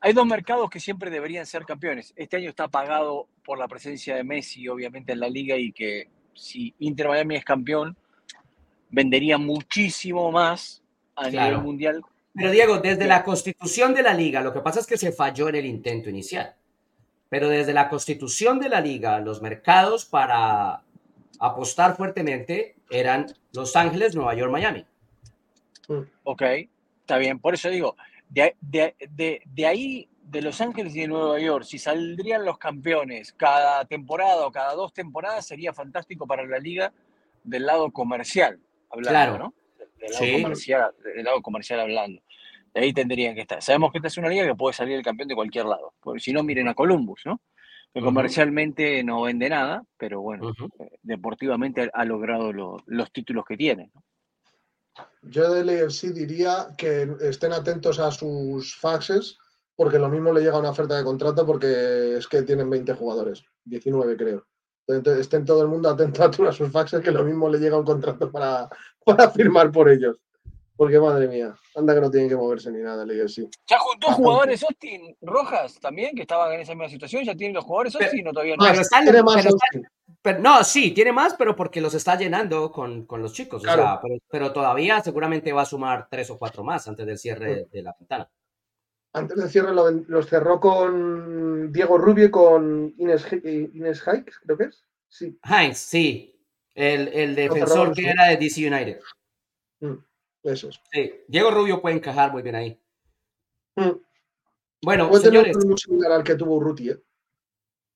[0.00, 2.12] hay dos mercados que siempre deberían ser campeones.
[2.16, 6.08] Este año está pagado por la presencia de Messi, obviamente, en la liga y que
[6.34, 7.96] si Inter Miami es campeón,
[8.90, 10.82] vendería muchísimo más
[11.16, 12.02] a nivel mundial.
[12.34, 15.48] Pero Diego, desde la constitución de la liga, lo que pasa es que se falló
[15.48, 16.54] en el intento inicial.
[17.28, 20.82] Pero desde la constitución de la liga, los mercados para
[21.40, 24.84] apostar fuertemente eran Los Ángeles, Nueva York, Miami.
[26.24, 26.42] Ok,
[27.00, 27.38] está bien.
[27.38, 27.96] Por eso digo,
[28.28, 33.84] de, de, ahí, de Los Ángeles y de Nueva York, si saldrían los campeones cada
[33.84, 36.92] temporada o cada dos temporadas, sería fantástico para la liga
[37.44, 38.58] del lado comercial,
[38.90, 39.54] hablando, ¿no?
[39.98, 42.20] Del lado, comercial, del lado comercial hablando.
[42.74, 43.62] De ahí tendrían que estar.
[43.62, 45.94] Sabemos que esta es una liga que puede salir el campeón de cualquier lado.
[46.00, 47.40] Porque si no, miren a Columbus, ¿no?
[47.94, 53.90] Que comercialmente no vende nada, pero bueno, eh, deportivamente ha, logrado los títulos que tiene.
[53.94, 54.02] ¿no?
[55.22, 59.38] Yo del AFC diría que estén atentos a sus faxes,
[59.74, 63.44] porque lo mismo le llega una oferta de contrato porque es que tienen 20 jugadores,
[63.64, 64.46] 19 creo.
[64.86, 67.84] Entonces, estén todo el mundo atento a sus faxes, que lo mismo le llega un
[67.84, 68.68] contrato para,
[69.04, 70.16] para firmar por ellos.
[70.76, 73.48] Porque madre mía, anda que no tienen que moverse ni nada el AFC.
[73.66, 77.24] ¿Ya juntó jugadores Austin Rojas también, que estaban en esa misma situación?
[77.24, 78.64] ¿Ya tienen los jugadores Austin o todavía no?
[78.64, 79.46] tiene más
[80.40, 83.62] no, sí, tiene más, pero porque los está llenando con, los chicos.
[84.30, 87.94] pero, todavía seguramente va a sumar tres o cuatro más antes del cierre de la
[87.98, 88.28] ventana.
[89.12, 94.64] Antes del cierre los cerró con Diego Rubio y con Inés, Inés Hikes, creo que
[94.64, 94.84] es.
[95.08, 95.38] Sí.
[95.42, 96.32] Heinz, sí.
[96.74, 99.00] El, defensor que era de DC United.
[99.80, 99.94] Mm,
[100.50, 100.80] eso es.
[100.92, 102.80] Sí, Diego Rubio puede encajar muy bien ahí.
[103.76, 103.92] Mm.
[104.82, 105.58] Bueno, puede señores.
[105.58, 107.02] Tener similar al que tuvo Ruti, ¿eh?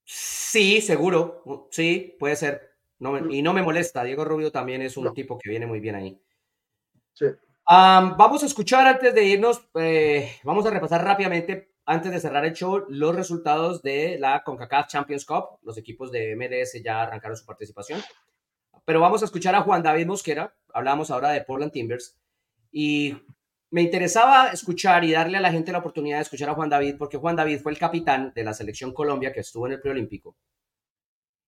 [0.04, 1.68] Sí, seguro.
[1.70, 2.70] Sí, puede ser.
[2.98, 3.30] Mm.
[3.30, 4.04] y no me molesta.
[4.04, 6.20] Diego Rubio también es un tipo que viene muy bien ahí.
[7.14, 7.26] Sí.
[7.66, 12.54] vamos a escuchar antes de irnos, eh, vamos a repasar rápidamente, antes de cerrar el
[12.54, 15.58] show, los resultados de la CONCACAF Champions Cup.
[15.62, 18.00] Los equipos de MDS ya arrancaron su participación.
[18.84, 20.54] Pero vamos a escuchar a Juan David Mosquera.
[20.72, 22.19] Hablamos ahora de Portland Timbers.
[22.72, 23.16] Y
[23.70, 26.96] me interesaba escuchar y darle a la gente la oportunidad de escuchar a Juan David,
[26.98, 30.36] porque Juan David fue el capitán de la selección Colombia que estuvo en el preolímpico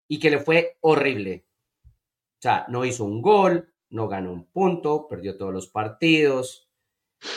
[0.09, 1.45] y que le fue horrible.
[1.85, 6.69] O sea, no hizo un gol, no ganó un punto, perdió todos los partidos.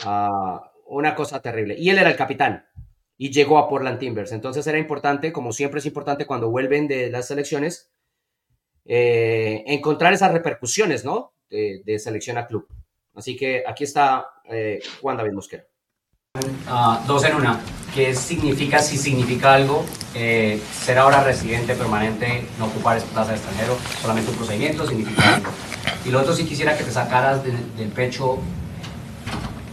[0.04, 1.76] Ah, una cosa terrible.
[1.78, 2.66] Y él era el capitán
[3.18, 4.32] y llegó a Portland Timbers.
[4.32, 7.90] Entonces era importante, como siempre es importante cuando vuelven de las selecciones,
[8.84, 11.32] eh, encontrar esas repercusiones, ¿no?
[11.48, 12.66] de selección a club.
[13.16, 15.64] Así que aquí está eh, Juan David Mosquera.
[16.68, 17.60] Ah, dos en una.
[17.94, 23.36] ¿Qué significa, si significa algo, eh, ser ahora residente permanente, no ocupar esa plaza de
[23.38, 23.78] extranjero?
[24.02, 25.50] Solamente un procedimiento significa algo.
[26.04, 28.38] Y lo otro, si quisiera que te sacaras del pecho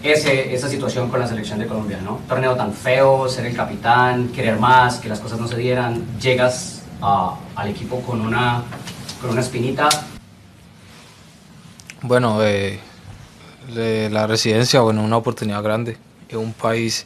[0.01, 2.21] ese, esa situación con la selección de Colombia, ¿no?
[2.29, 6.83] Torneo tan feo, ser el capitán, querer más, que las cosas no se dieran, llegas
[7.01, 8.63] al equipo con una,
[9.21, 9.89] con una espinita.
[12.01, 12.79] Bueno, eh,
[13.69, 15.97] la residencia, bueno, una oportunidad grande.
[16.29, 17.05] Es un país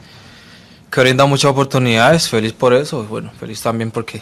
[0.91, 4.21] que brinda muchas oportunidades, feliz por eso, bueno, feliz también porque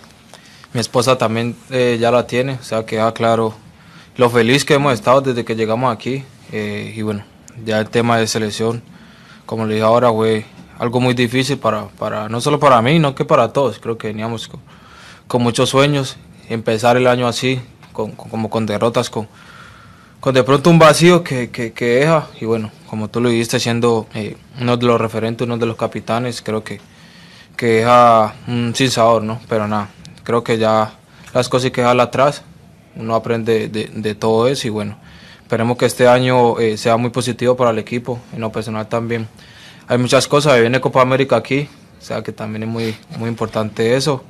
[0.74, 3.54] mi esposa también eh, ya la tiene, o sea, queda claro
[4.18, 6.24] lo feliz que hemos estado desde que llegamos aquí.
[6.52, 7.24] Eh, y bueno,
[7.66, 8.82] ya el tema de selección,
[9.46, 10.46] como le dije ahora, fue
[10.80, 13.80] algo muy difícil para, para no solo para mí, no que para todos.
[13.80, 14.50] Creo que veníamos
[15.28, 16.18] con, muchos sueños,
[16.50, 17.62] empezar el año así,
[17.94, 19.28] con, como con derrotas, con,
[20.26, 22.28] con de pronto un vacío que, que, deja.
[22.42, 25.76] Y bueno, como tú lo dijiste, siendo eh, uno de los referentes, uno de los
[25.76, 26.82] capitanes, creo que,
[27.56, 29.40] que deja un sin sabor, ¿no?
[29.48, 29.90] Pero nada,
[30.24, 30.96] creo que ya
[31.32, 32.42] las cosas hay que atrás.
[32.96, 34.98] Uno aprende de, de, todo eso y bueno,
[35.44, 38.18] esperemos que este año eh, sea muy positivo para el equipo.
[38.34, 39.28] En lo personal también
[39.88, 40.60] hay muchas cosas.
[40.60, 41.70] Viene Copa América aquí,
[42.00, 44.24] o sea que también es muy, muy importante eso.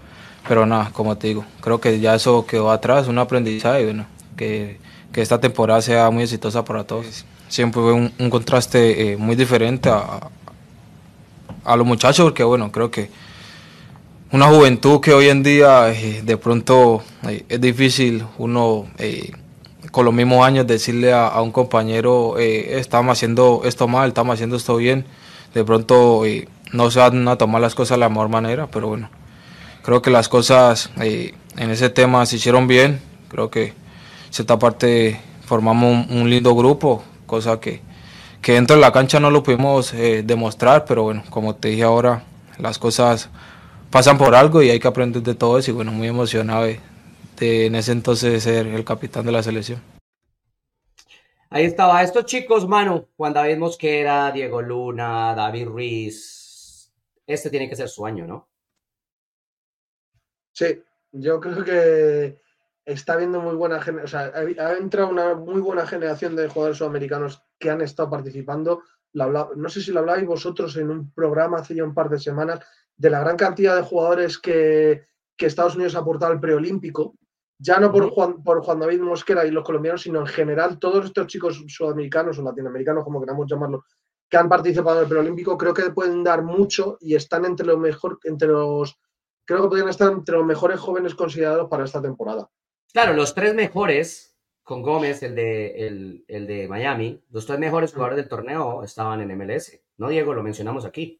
[0.45, 4.83] pero nada, como te digo, creo que ya eso quedó atrás, un aprendizaje bueno, que,
[5.15, 7.23] que esta temporada sea muy exitosa para todos.
[7.47, 10.29] Siempre fue un, un contraste eh, muy diferente a,
[11.63, 13.09] a los muchachos, porque bueno, creo que
[14.33, 18.87] una juventud que hoy en día eh, de pronto eh, es difícil uno
[19.91, 24.57] con los mismos años decirle a, a un compañero estamos haciendo esto mal, estamos haciendo
[24.57, 25.05] esto bien,
[25.53, 26.23] de pronto
[26.73, 29.09] no se van a tomar las cosas de la mejor manera, pero bueno,
[29.81, 32.99] creo que las cosas en ese tema se hicieron bien,
[33.29, 33.84] creo que
[34.35, 37.79] cierta parte formamos un, un lindo grupo, cosa que,
[38.41, 41.83] que dentro de la cancha no lo pudimos eh, demostrar, pero bueno, como te dije
[41.83, 42.25] ahora,
[42.59, 43.29] las cosas
[43.89, 46.81] pasan por algo y hay que aprender de todo eso y bueno, muy emocionado de,
[47.37, 49.81] de en ese entonces ser el capitán de la selección.
[51.49, 52.03] Ahí estaba.
[52.03, 56.91] Estos chicos, mano, Juan David Mosquera, Diego Luna, David Ruiz.
[57.25, 58.49] Este tiene que ser su año, ¿no?
[60.51, 60.83] Sí,
[61.13, 62.44] yo creo que
[62.85, 66.77] está viendo muy buena generación, o sea, ha, entrado una muy buena generación de jugadores
[66.77, 68.83] sudamericanos que han estado participando.
[69.13, 72.59] No sé si lo habláis vosotros en un programa hace ya un par de semanas
[72.95, 75.05] de la gran cantidad de jugadores que,
[75.35, 77.15] que Estados Unidos ha aportado al preolímpico,
[77.57, 81.05] ya no por Juan, por Juan David Mosquera y los colombianos, sino en general todos
[81.05, 83.85] estos chicos sudamericanos o latinoamericanos, como queramos llamarlo,
[84.29, 87.79] que han participado en el preolímpico, creo que pueden dar mucho y están entre los
[87.79, 88.99] mejor, entre los,
[89.45, 92.49] creo que podrían estar entre los mejores jóvenes considerados para esta temporada.
[92.95, 97.91] Claro, los tres mejores, con Gómez, el de, el, el de Miami, los tres mejores
[97.91, 99.81] jugadores del torneo estaban en MLS.
[99.97, 100.33] ¿No, Diego?
[100.33, 101.19] Lo mencionamos aquí.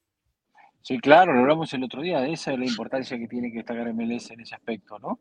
[0.82, 3.58] Sí, claro, lo hablamos el otro día, de esa es la importancia que tiene que
[3.58, 5.20] destacar MLS en ese aspecto, ¿no?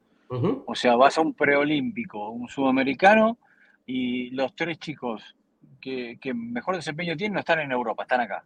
[0.66, 3.36] O sea, vas a un preolímpico, un sudamericano,
[3.84, 5.34] y los tres chicos
[5.80, 8.44] que, que mejor desempeño tienen no están en Europa, están acá.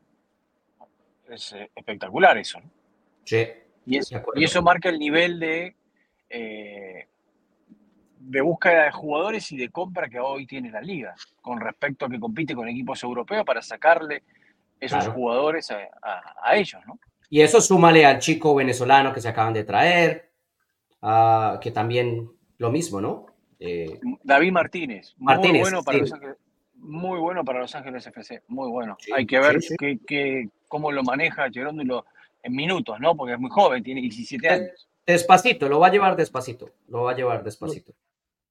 [1.28, 2.70] Es eh, espectacular eso, ¿no?
[3.24, 3.36] Sí,
[3.86, 5.76] es- y eso marca el nivel de,
[6.30, 7.06] eh,
[8.20, 12.08] de búsqueda de jugadores y de compra que hoy tiene la liga, con respecto a
[12.08, 14.22] que compite con equipos europeos para sacarle
[14.80, 15.12] esos Claro.
[15.12, 16.98] jugadores a, a- a ellos, ¿no?
[17.30, 20.30] Y eso súmale al chico venezolano que se acaban de traer,
[21.60, 23.26] que también lo mismo, ¿no?
[23.60, 26.00] Eh, David Martínez, Martínez, muy bueno para sí.
[26.02, 26.36] Los Ángeles,
[26.74, 28.96] muy bueno para Los Ángeles FC, muy bueno.
[29.00, 29.74] Sí, Hay que ver sí,
[30.06, 32.06] qué- cómo lo maneja Geróndolo
[32.42, 33.16] en minutos, ¿no?
[33.16, 34.88] Porque es muy joven, tiene 17 años.
[35.06, 37.92] despacito, lo va a llevar despacito, lo va a llevar despacito.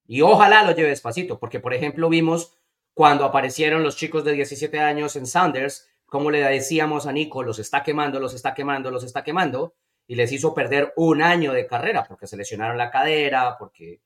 [0.08, 2.54] Y ojalá lo lleve despacito, porque por ejemplo vimos
[2.94, 7.60] cuando aparecieron los chicos de 17 años en Sanders, como le decíamos a Nico, los
[7.60, 9.76] está quemando, los está quemando, los está quemando,
[10.08, 14.02] y les hizo perder un año de carrera, porque se lesionaron la cadera, porque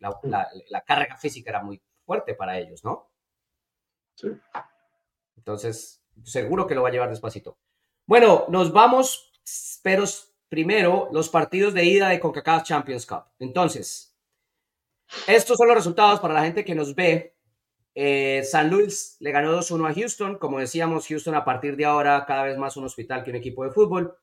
[0.00, 3.10] la, la- la carga física era muy fuerte para ellos, ¿no?
[4.14, 4.28] Sí.
[5.36, 7.58] Entonces, seguro que lo va a llevar despacito.
[8.06, 9.32] Bueno, nos vamos,
[9.82, 10.04] pero
[10.48, 13.24] primero los partidos de ida de CONCACAF Champions Cup.
[13.38, 14.07] Entonces,
[15.26, 17.34] estos son los resultados para la gente que nos ve.
[17.94, 20.38] Eh, San Luis le ganó 2-1 a Houston.
[20.38, 23.64] Como decíamos, Houston a partir de ahora cada vez más un hospital que un equipo
[23.64, 24.16] de fútbol.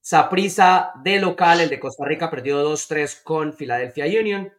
[0.00, 4.52] Saprissa de local, el de Costa Rica, perdió 2-3 con Philadelphia Union.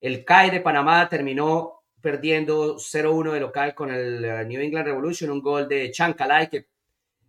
[0.00, 5.30] El CAI de Panamá terminó perdiendo 0-1 de local con el eh, New England Revolution,
[5.30, 6.66] un gol de Chancalay que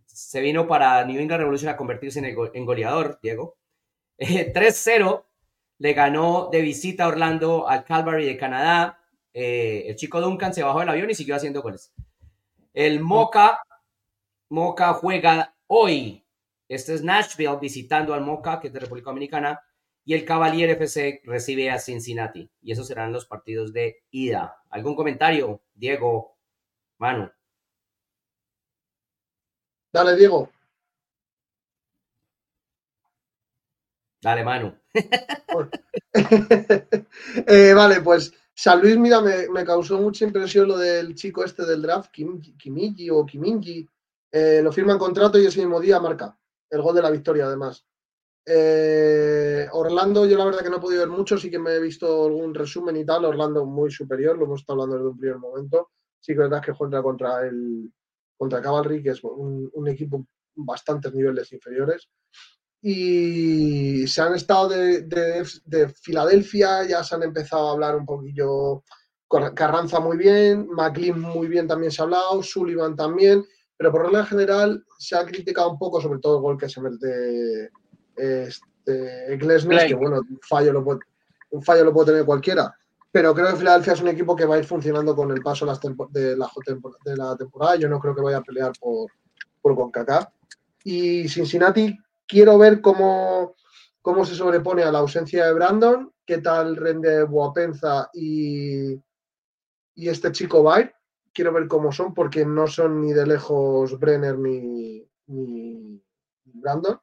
[0.06, 3.56] se vino para New England Revolution a convertirse en, en goleador, Diego.
[4.18, 5.26] Eh, 3-0
[5.78, 8.98] le ganó de visita Orlando al Calvary de Canadá.
[9.32, 11.92] Eh, el chico Duncan se bajó del avión y siguió haciendo goles.
[12.72, 13.60] El Moca,
[14.48, 16.26] Moca juega hoy.
[16.68, 19.60] Este es Nashville visitando al Moca, que es de República Dominicana.
[20.04, 22.50] Y el Cavalier FC recibe a Cincinnati.
[22.62, 24.56] Y esos serán los partidos de ida.
[24.70, 26.36] ¿Algún comentario, Diego,
[26.98, 27.30] Manu?
[29.92, 30.50] Dale, Diego.
[34.26, 34.80] Dale.
[37.46, 41.64] Eh, vale, pues San Luis, mira, me, me causó mucha impresión lo del chico este
[41.64, 43.88] del draft, Kim, Kimigi o Kimingi.
[44.32, 46.36] Eh, lo firma en contrato y ese mismo día marca
[46.70, 47.86] el gol de la victoria, además.
[48.44, 51.80] Eh, Orlando, yo la verdad que no he podido ver mucho, sí que me he
[51.80, 53.26] visto algún resumen y tal.
[53.26, 55.90] Orlando muy superior, lo hemos estado hablando desde un primer momento.
[56.18, 57.92] Sí que es verdad que juega contra el
[58.36, 62.08] contra Cavalry, que es un, un equipo bastantes niveles inferiores
[62.82, 68.06] y se han estado de, de, de, Filadelfia, ya se han empezado a hablar un
[68.06, 68.84] poquillo,
[69.54, 73.44] Carranza muy bien, McLean muy bien también se ha hablado, Sullivan también,
[73.76, 76.80] pero por regla general se ha criticado un poco, sobre todo el gol que se
[76.80, 77.70] mete
[78.16, 81.00] este, Glesnes, que bueno, un fallo, lo puede,
[81.50, 82.72] un fallo lo puede tener cualquiera,
[83.10, 85.66] pero creo que Filadelfia es un equipo que va a ir funcionando con el paso
[85.66, 86.50] de, la,
[87.04, 89.10] de la temporada, yo no creo que vaya a pelear por,
[89.60, 90.26] por CONCACAF.
[90.84, 93.54] Y Cincinnati quiero ver cómo,
[94.02, 98.94] cómo se sobrepone a la ausencia de Brandon, qué tal rende Boapenza y,
[99.94, 100.94] y este chico Bayer.
[101.32, 106.02] Quiero ver cómo son, porque no son ni de lejos Brenner ni, ni
[106.44, 106.98] Brandon.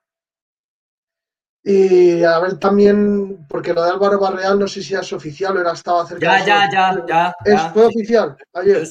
[1.65, 5.61] Y a ver también, porque lo de Álvaro Barreal no sé si es oficial o
[5.61, 6.39] era estaba cerca.
[6.39, 7.35] Ya, ya, ya, ya.
[7.45, 7.69] ¿Es, ya.
[7.69, 8.85] ¿Fue oficial ayer?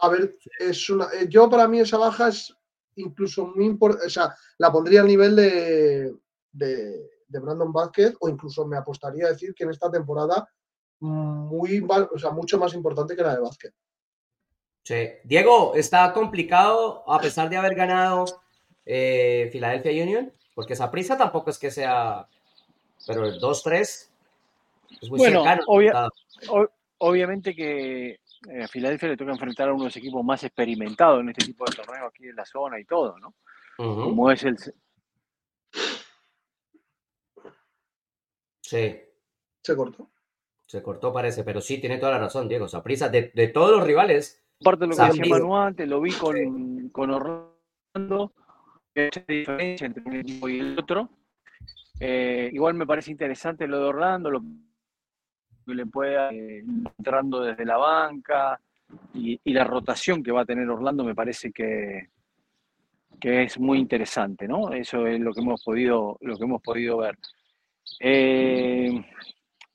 [0.00, 2.54] A ver, es una, eh, yo para mí esa baja es
[2.96, 6.14] incluso muy importante, o sea, la pondría al nivel de,
[6.52, 10.48] de, de Brandon Vázquez o incluso me apostaría a decir que en esta temporada
[11.00, 13.72] muy o sea, mucho más importante que la de Vázquez.
[14.84, 15.08] Sí.
[15.24, 18.24] Diego, está complicado a pesar de haber ganado
[18.84, 22.26] eh, Philadelphia Union, porque esa prisa tampoco es que sea,
[23.06, 24.10] pero el 2-3 es
[25.10, 25.62] muy Bueno, cercano.
[25.66, 26.08] obvia-
[26.50, 26.68] O-
[26.98, 28.18] obviamente que
[28.50, 31.46] eh, a Filadelfia le toca enfrentar a uno de los equipos más experimentados en este
[31.46, 33.34] tipo de torneos aquí en la zona y todo, ¿no?
[33.76, 34.56] Como es el.
[38.60, 39.00] Sí,
[39.62, 40.10] Se cortó.
[40.66, 42.68] se cortó parece, pero sí, tiene toda la razón, Diego.
[42.68, 45.24] Saprissa, de, de todos los rivales, Aparte de lo que decía.
[45.28, 48.32] Manu antes, lo vi con, con Orlando,
[48.94, 51.10] hay diferencia entre un equipo y el otro.
[51.98, 54.42] Eh, igual me parece interesante lo de Orlando, lo
[55.64, 56.64] que le pueda eh,
[56.98, 58.60] entrando desde la banca
[59.14, 62.08] y, la rotación que va a tener Orlando me parece que,
[63.20, 64.72] que es muy interesante, ¿no?
[64.72, 67.18] Eso es lo que hemos podido, lo que hemos podido ver.
[68.00, 69.04] Eh,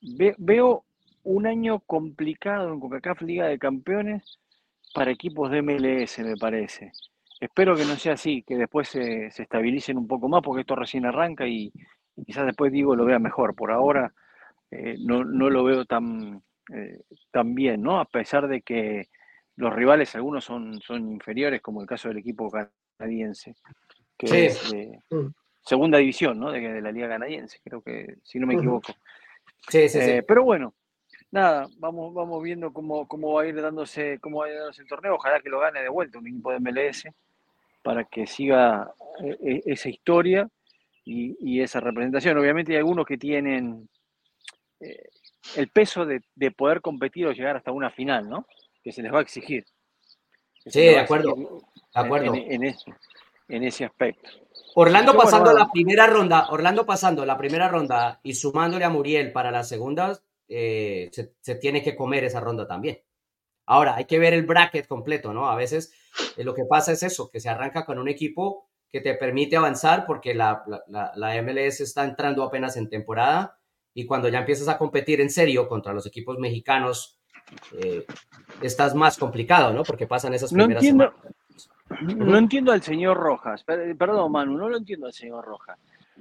[0.01, 0.83] ve- veo
[1.23, 4.39] un año complicado en CONCACAF Liga de Campeones
[4.93, 6.91] para equipos de MLS, me parece.
[7.39, 10.75] Espero que no sea así, que después se, se estabilicen un poco más, porque esto
[10.75, 11.71] recién arranca y,
[12.15, 13.55] y quizás después digo lo vea mejor.
[13.55, 14.11] Por ahora
[14.71, 16.41] eh, no, no lo veo tan,
[16.73, 17.01] eh,
[17.31, 17.99] tan bien, ¿no?
[17.99, 19.07] A pesar de que
[19.55, 22.51] los rivales, algunos son, son inferiores, como el caso del equipo
[22.99, 23.55] canadiense,
[24.17, 24.35] que Sí.
[24.45, 25.27] es de Mm.
[25.61, 26.51] segunda división, ¿no?
[26.51, 28.93] De, de la liga canadiense, creo que, si no me equivoco.
[29.69, 30.11] sí, sí, sí.
[30.11, 30.73] Eh, pero bueno,
[31.31, 34.81] nada, vamos, vamos viendo cómo, cómo va a ir dándose, cómo va a ir dándose
[34.81, 35.15] el torneo.
[35.15, 37.09] Ojalá que lo gane de vuelta un equipo de MLS
[37.83, 38.91] para que siga
[39.41, 40.47] esa historia
[41.05, 42.37] y, y esa representación.
[42.37, 43.89] Obviamente hay algunos que tienen
[44.79, 45.09] eh,
[45.55, 48.45] el peso de, de poder competir o llegar hasta una final, ¿no?
[48.83, 49.65] Que se les va a exigir.
[50.63, 51.45] Que Sí, de acuerdo, de
[51.93, 52.33] acuerdo.
[52.35, 52.93] En, en ese,
[53.47, 54.29] en ese aspecto.
[54.75, 55.65] Orlando bueno, pasando nada.
[55.65, 60.19] la primera ronda, Orlando pasando la primera ronda y sumándole a Muriel para la segunda,
[60.47, 62.99] eh, se, se tiene que comer esa ronda también.
[63.65, 65.49] Ahora, hay que ver el bracket completo, ¿no?
[65.49, 65.91] A veces
[66.37, 69.57] eh, lo que pasa es eso, que se arranca con un equipo que te permite
[69.57, 73.57] avanzar porque la- la- la MLS está entrando apenas en temporada
[73.99, 77.17] y cuando ya empiezas a competir en serio contra los equipos mexicanos,
[77.79, 78.05] eh,
[78.61, 79.81] estás más complicado, ¿no?
[79.81, 81.13] Porque pasan esas No primeras entiendo,
[81.89, 82.17] semanas.
[82.29, 83.63] no entiendo al señor Rojas.
[83.63, 85.79] Per- Perdón, Manu, no lo entiendo al señor Rojas.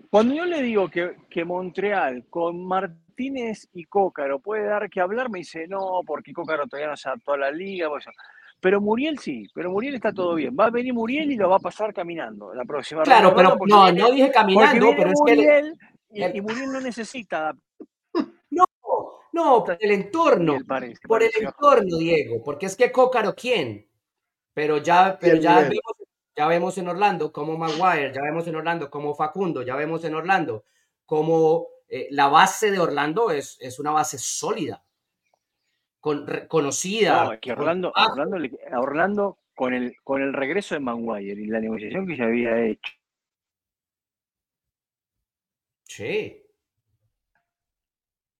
[0.08, 5.28] Cuando yo le digo que, que Montreal con Martínez y Cócaro puede dar que hablar,
[5.28, 7.90] me dice no, porque Cócaro todavía no se adaptó a la liga.
[7.90, 8.06] pues,
[8.58, 10.56] Pero Muriel sí, pero Muriel está todo bien.
[10.58, 13.84] Va a venir Muriel y lo va a pasar caminando la próxima Claro, pero no,
[13.84, 15.58] viene- no dije caminando, pero es que...
[15.58, 15.74] el-
[16.34, 17.54] y Muriel no necesita
[19.36, 23.86] No, por el entorno, parece, por el entorno, Diego, porque es que Cócaro, ¿quién?
[24.54, 25.92] Pero ya, pero ya vimos,
[26.34, 30.14] ya vemos en Orlando como Maguire, ya vemos en Orlando como Facundo, ya vemos en
[30.14, 30.64] Orlando
[31.04, 34.82] como eh, la base de Orlando es, es una base sólida,
[36.00, 37.24] con, re- conocida.
[37.24, 38.12] No, que con Orlando, trabajo.
[38.20, 42.22] Orlando, a Orlando con el, con el regreso de Maguire y la negociación que se
[42.22, 42.92] había hecho
[45.84, 46.42] Sí.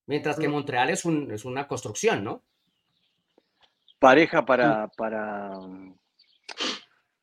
[0.06, 2.42] Mientras que Montreal es, un, es una construcción, ¿no?
[3.98, 5.50] pareja para, para,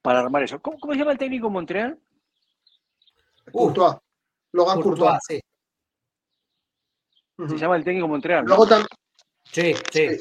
[0.02, 0.60] para armar eso.
[0.62, 2.00] ¿Cómo, cómo se llama el técnico Montreal?
[3.52, 3.96] Courtois.
[4.52, 5.20] Logan Courtois, Courtois.
[5.28, 5.40] sí.
[7.48, 8.44] Se llama el técnico Montreal.
[8.44, 8.50] ¿no?
[8.56, 8.86] Luego tam-
[9.46, 10.20] Sí, sí.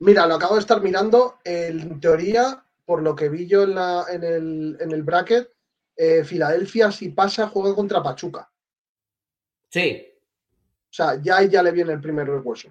[0.00, 1.38] Mira, lo acabo de estar mirando.
[1.44, 5.50] En teoría, por lo que vi yo en, la, en, el, en el bracket,
[5.96, 8.50] eh, Filadelfia, si pasa, juega contra Pachuca.
[9.68, 10.06] Sí,
[10.94, 12.68] sea, ya ahí ya le viene el primer refuerzo.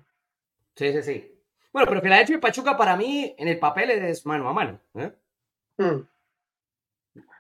[0.76, 1.30] sí, sí, sí.
[1.72, 4.80] Bueno, pero Filadelfia y Pachuca para mí en el papel es mano a mano.
[4.96, 5.12] ¿eh?
[5.78, 6.02] Mm.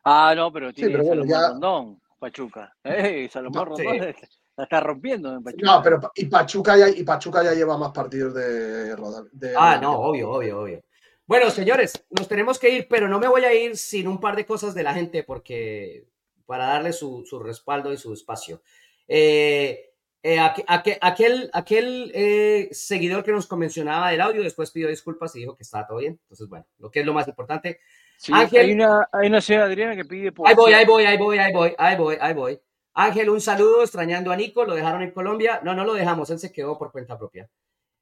[0.04, 2.76] Ah, no, pero tiene pero bueno, Salomón ya- Rondón, Pachuca.
[2.84, 3.84] Eh, Salomón Sí.
[3.84, 4.16] Rondón
[4.56, 5.66] la está rompiendo en Pachuca.
[5.66, 9.24] No, pero y Pachuca, ya, y Pachuca ya lleva más partidos de rodar.
[9.32, 10.84] de- Ah, no, obvio, obvio, obvio.
[11.26, 14.36] Bueno, señores, nos tenemos que ir, pero no me voy a ir sin un par
[14.36, 16.06] de cosas de la gente porque
[16.46, 18.62] para darle su, su respaldo y su espacio.
[19.08, 19.93] Eh,
[20.24, 25.36] eh, aqu- aqu- aquel aquel eh, seguidor que nos mencionaba del audio después pidió disculpas
[25.36, 26.18] y dijo que estaba todo bien.
[26.24, 27.80] Entonces, bueno, lo que es lo más importante.
[28.18, 28.62] Sí, Ángel.
[28.68, 31.38] hay, una, hay una señora Adriana que pide por Ahí voy, ahí voy, ahí voy,
[31.38, 32.60] ahí voy, ahí voy, ahí voy.
[32.94, 35.60] Ángel, un saludo, extrañando a Nico, lo dejaron en Colombia.
[35.64, 37.50] No, no lo dejamos, él se quedó por cuenta propia.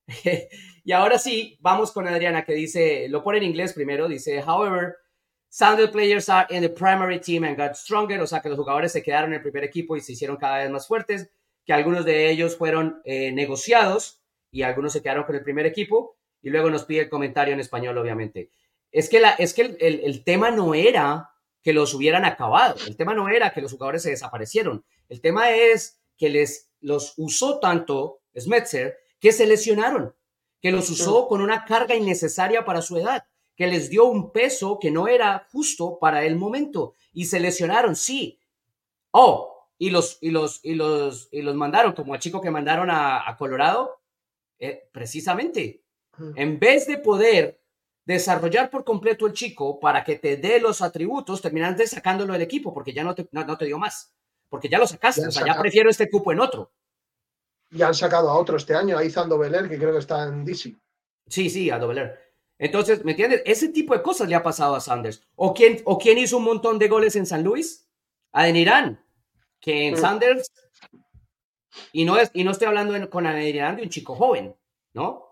[0.84, 4.98] y ahora sí, vamos con Adriana que dice, lo pone en inglés primero, dice, however,
[5.54, 8.92] Sounded players are in the primary team and got stronger, o sea que los jugadores
[8.94, 11.30] se quedaron en el primer equipo y se hicieron cada vez más fuertes,
[11.72, 14.20] que algunos de ellos fueron eh, negociados
[14.52, 17.62] y algunos se quedaron con el primer equipo y luego nos pide el comentario en
[17.62, 18.50] español, obviamente.
[18.92, 21.30] Es que, la, es que el, el, el tema no era
[21.62, 25.52] que los hubieran acabado, el tema no era que los jugadores se desaparecieron, el tema
[25.52, 30.14] es que les los usó tanto Smetzer que se lesionaron,
[30.60, 33.24] que los usó con una carga innecesaria para su edad,
[33.56, 37.96] que les dio un peso que no era justo para el momento y se lesionaron,
[37.96, 38.42] sí.
[39.12, 42.92] Oh, y los, y los, y los, y los mandaron, como al chico que mandaron
[42.92, 44.00] a, a Colorado,
[44.60, 45.84] eh, precisamente.
[46.36, 47.60] En vez de poder
[48.06, 52.72] desarrollar por completo el chico para que te dé los atributos, terminaste sacándolo del equipo
[52.72, 54.14] porque ya no te, no, no te dio más.
[54.50, 56.72] Porque ya lo sacaste, Ya o sea, ya prefiero este cupo en otro.
[57.72, 60.46] Ya han sacado a otro este año, a Izan Beler, que creo que está en
[60.46, 60.76] DC.
[61.28, 62.20] Sí, sí, a Doveler.
[62.60, 63.42] Entonces, ¿me entiendes?
[63.48, 65.24] Ese tipo de cosas le ha pasado a Sanders.
[65.34, 67.90] ¿O quién, o quién hizo un montón de goles en San Luis?
[68.32, 69.04] Adenirán.
[69.62, 69.98] Que en Mm.
[69.98, 70.52] Sanders.
[71.94, 74.56] Y no, es, y no estoy hablando en- con Adenirán de un chico joven,
[74.94, 75.28] ¿no?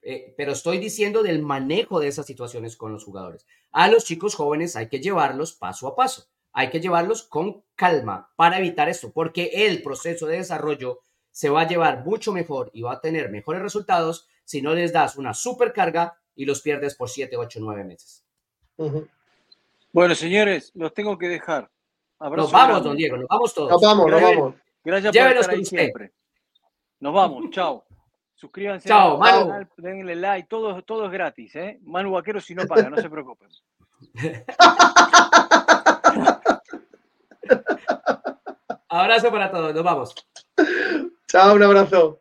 [0.00, 3.46] Eh, pero estoy diciendo del manejo de esas situaciones con los jugadores.
[3.72, 6.26] A los chicos jóvenes hay que llevarlos paso a paso.
[6.52, 11.00] Hay que llevarlos con calma para evitar esto, porque el proceso de desarrollo
[11.30, 14.92] se va a llevar mucho mejor y va a tener mejores resultados si no les
[14.92, 18.24] das una supercarga y los pierdes por 7, 8, 9 meses.
[19.92, 21.70] Bueno, señores, los tengo que dejar.
[22.22, 22.88] Abrazo Nos vamos, grande.
[22.88, 23.70] don Diego, nos vamos todos.
[23.70, 24.54] Nos vamos, nos vamos.
[24.84, 26.12] Gracias por Llévenos estar con ahí siempre.
[27.00, 27.84] Nos vamos, chao.
[28.36, 29.48] Suscríbanse Chao, al Manu.
[29.48, 31.78] canal, denle like, todo, todo es gratis, ¿eh?
[31.82, 33.48] Manu Vaquero si no paga, no se preocupen.
[38.88, 40.14] Abrazo para todos, nos vamos.
[41.28, 42.20] Chao, un abrazo.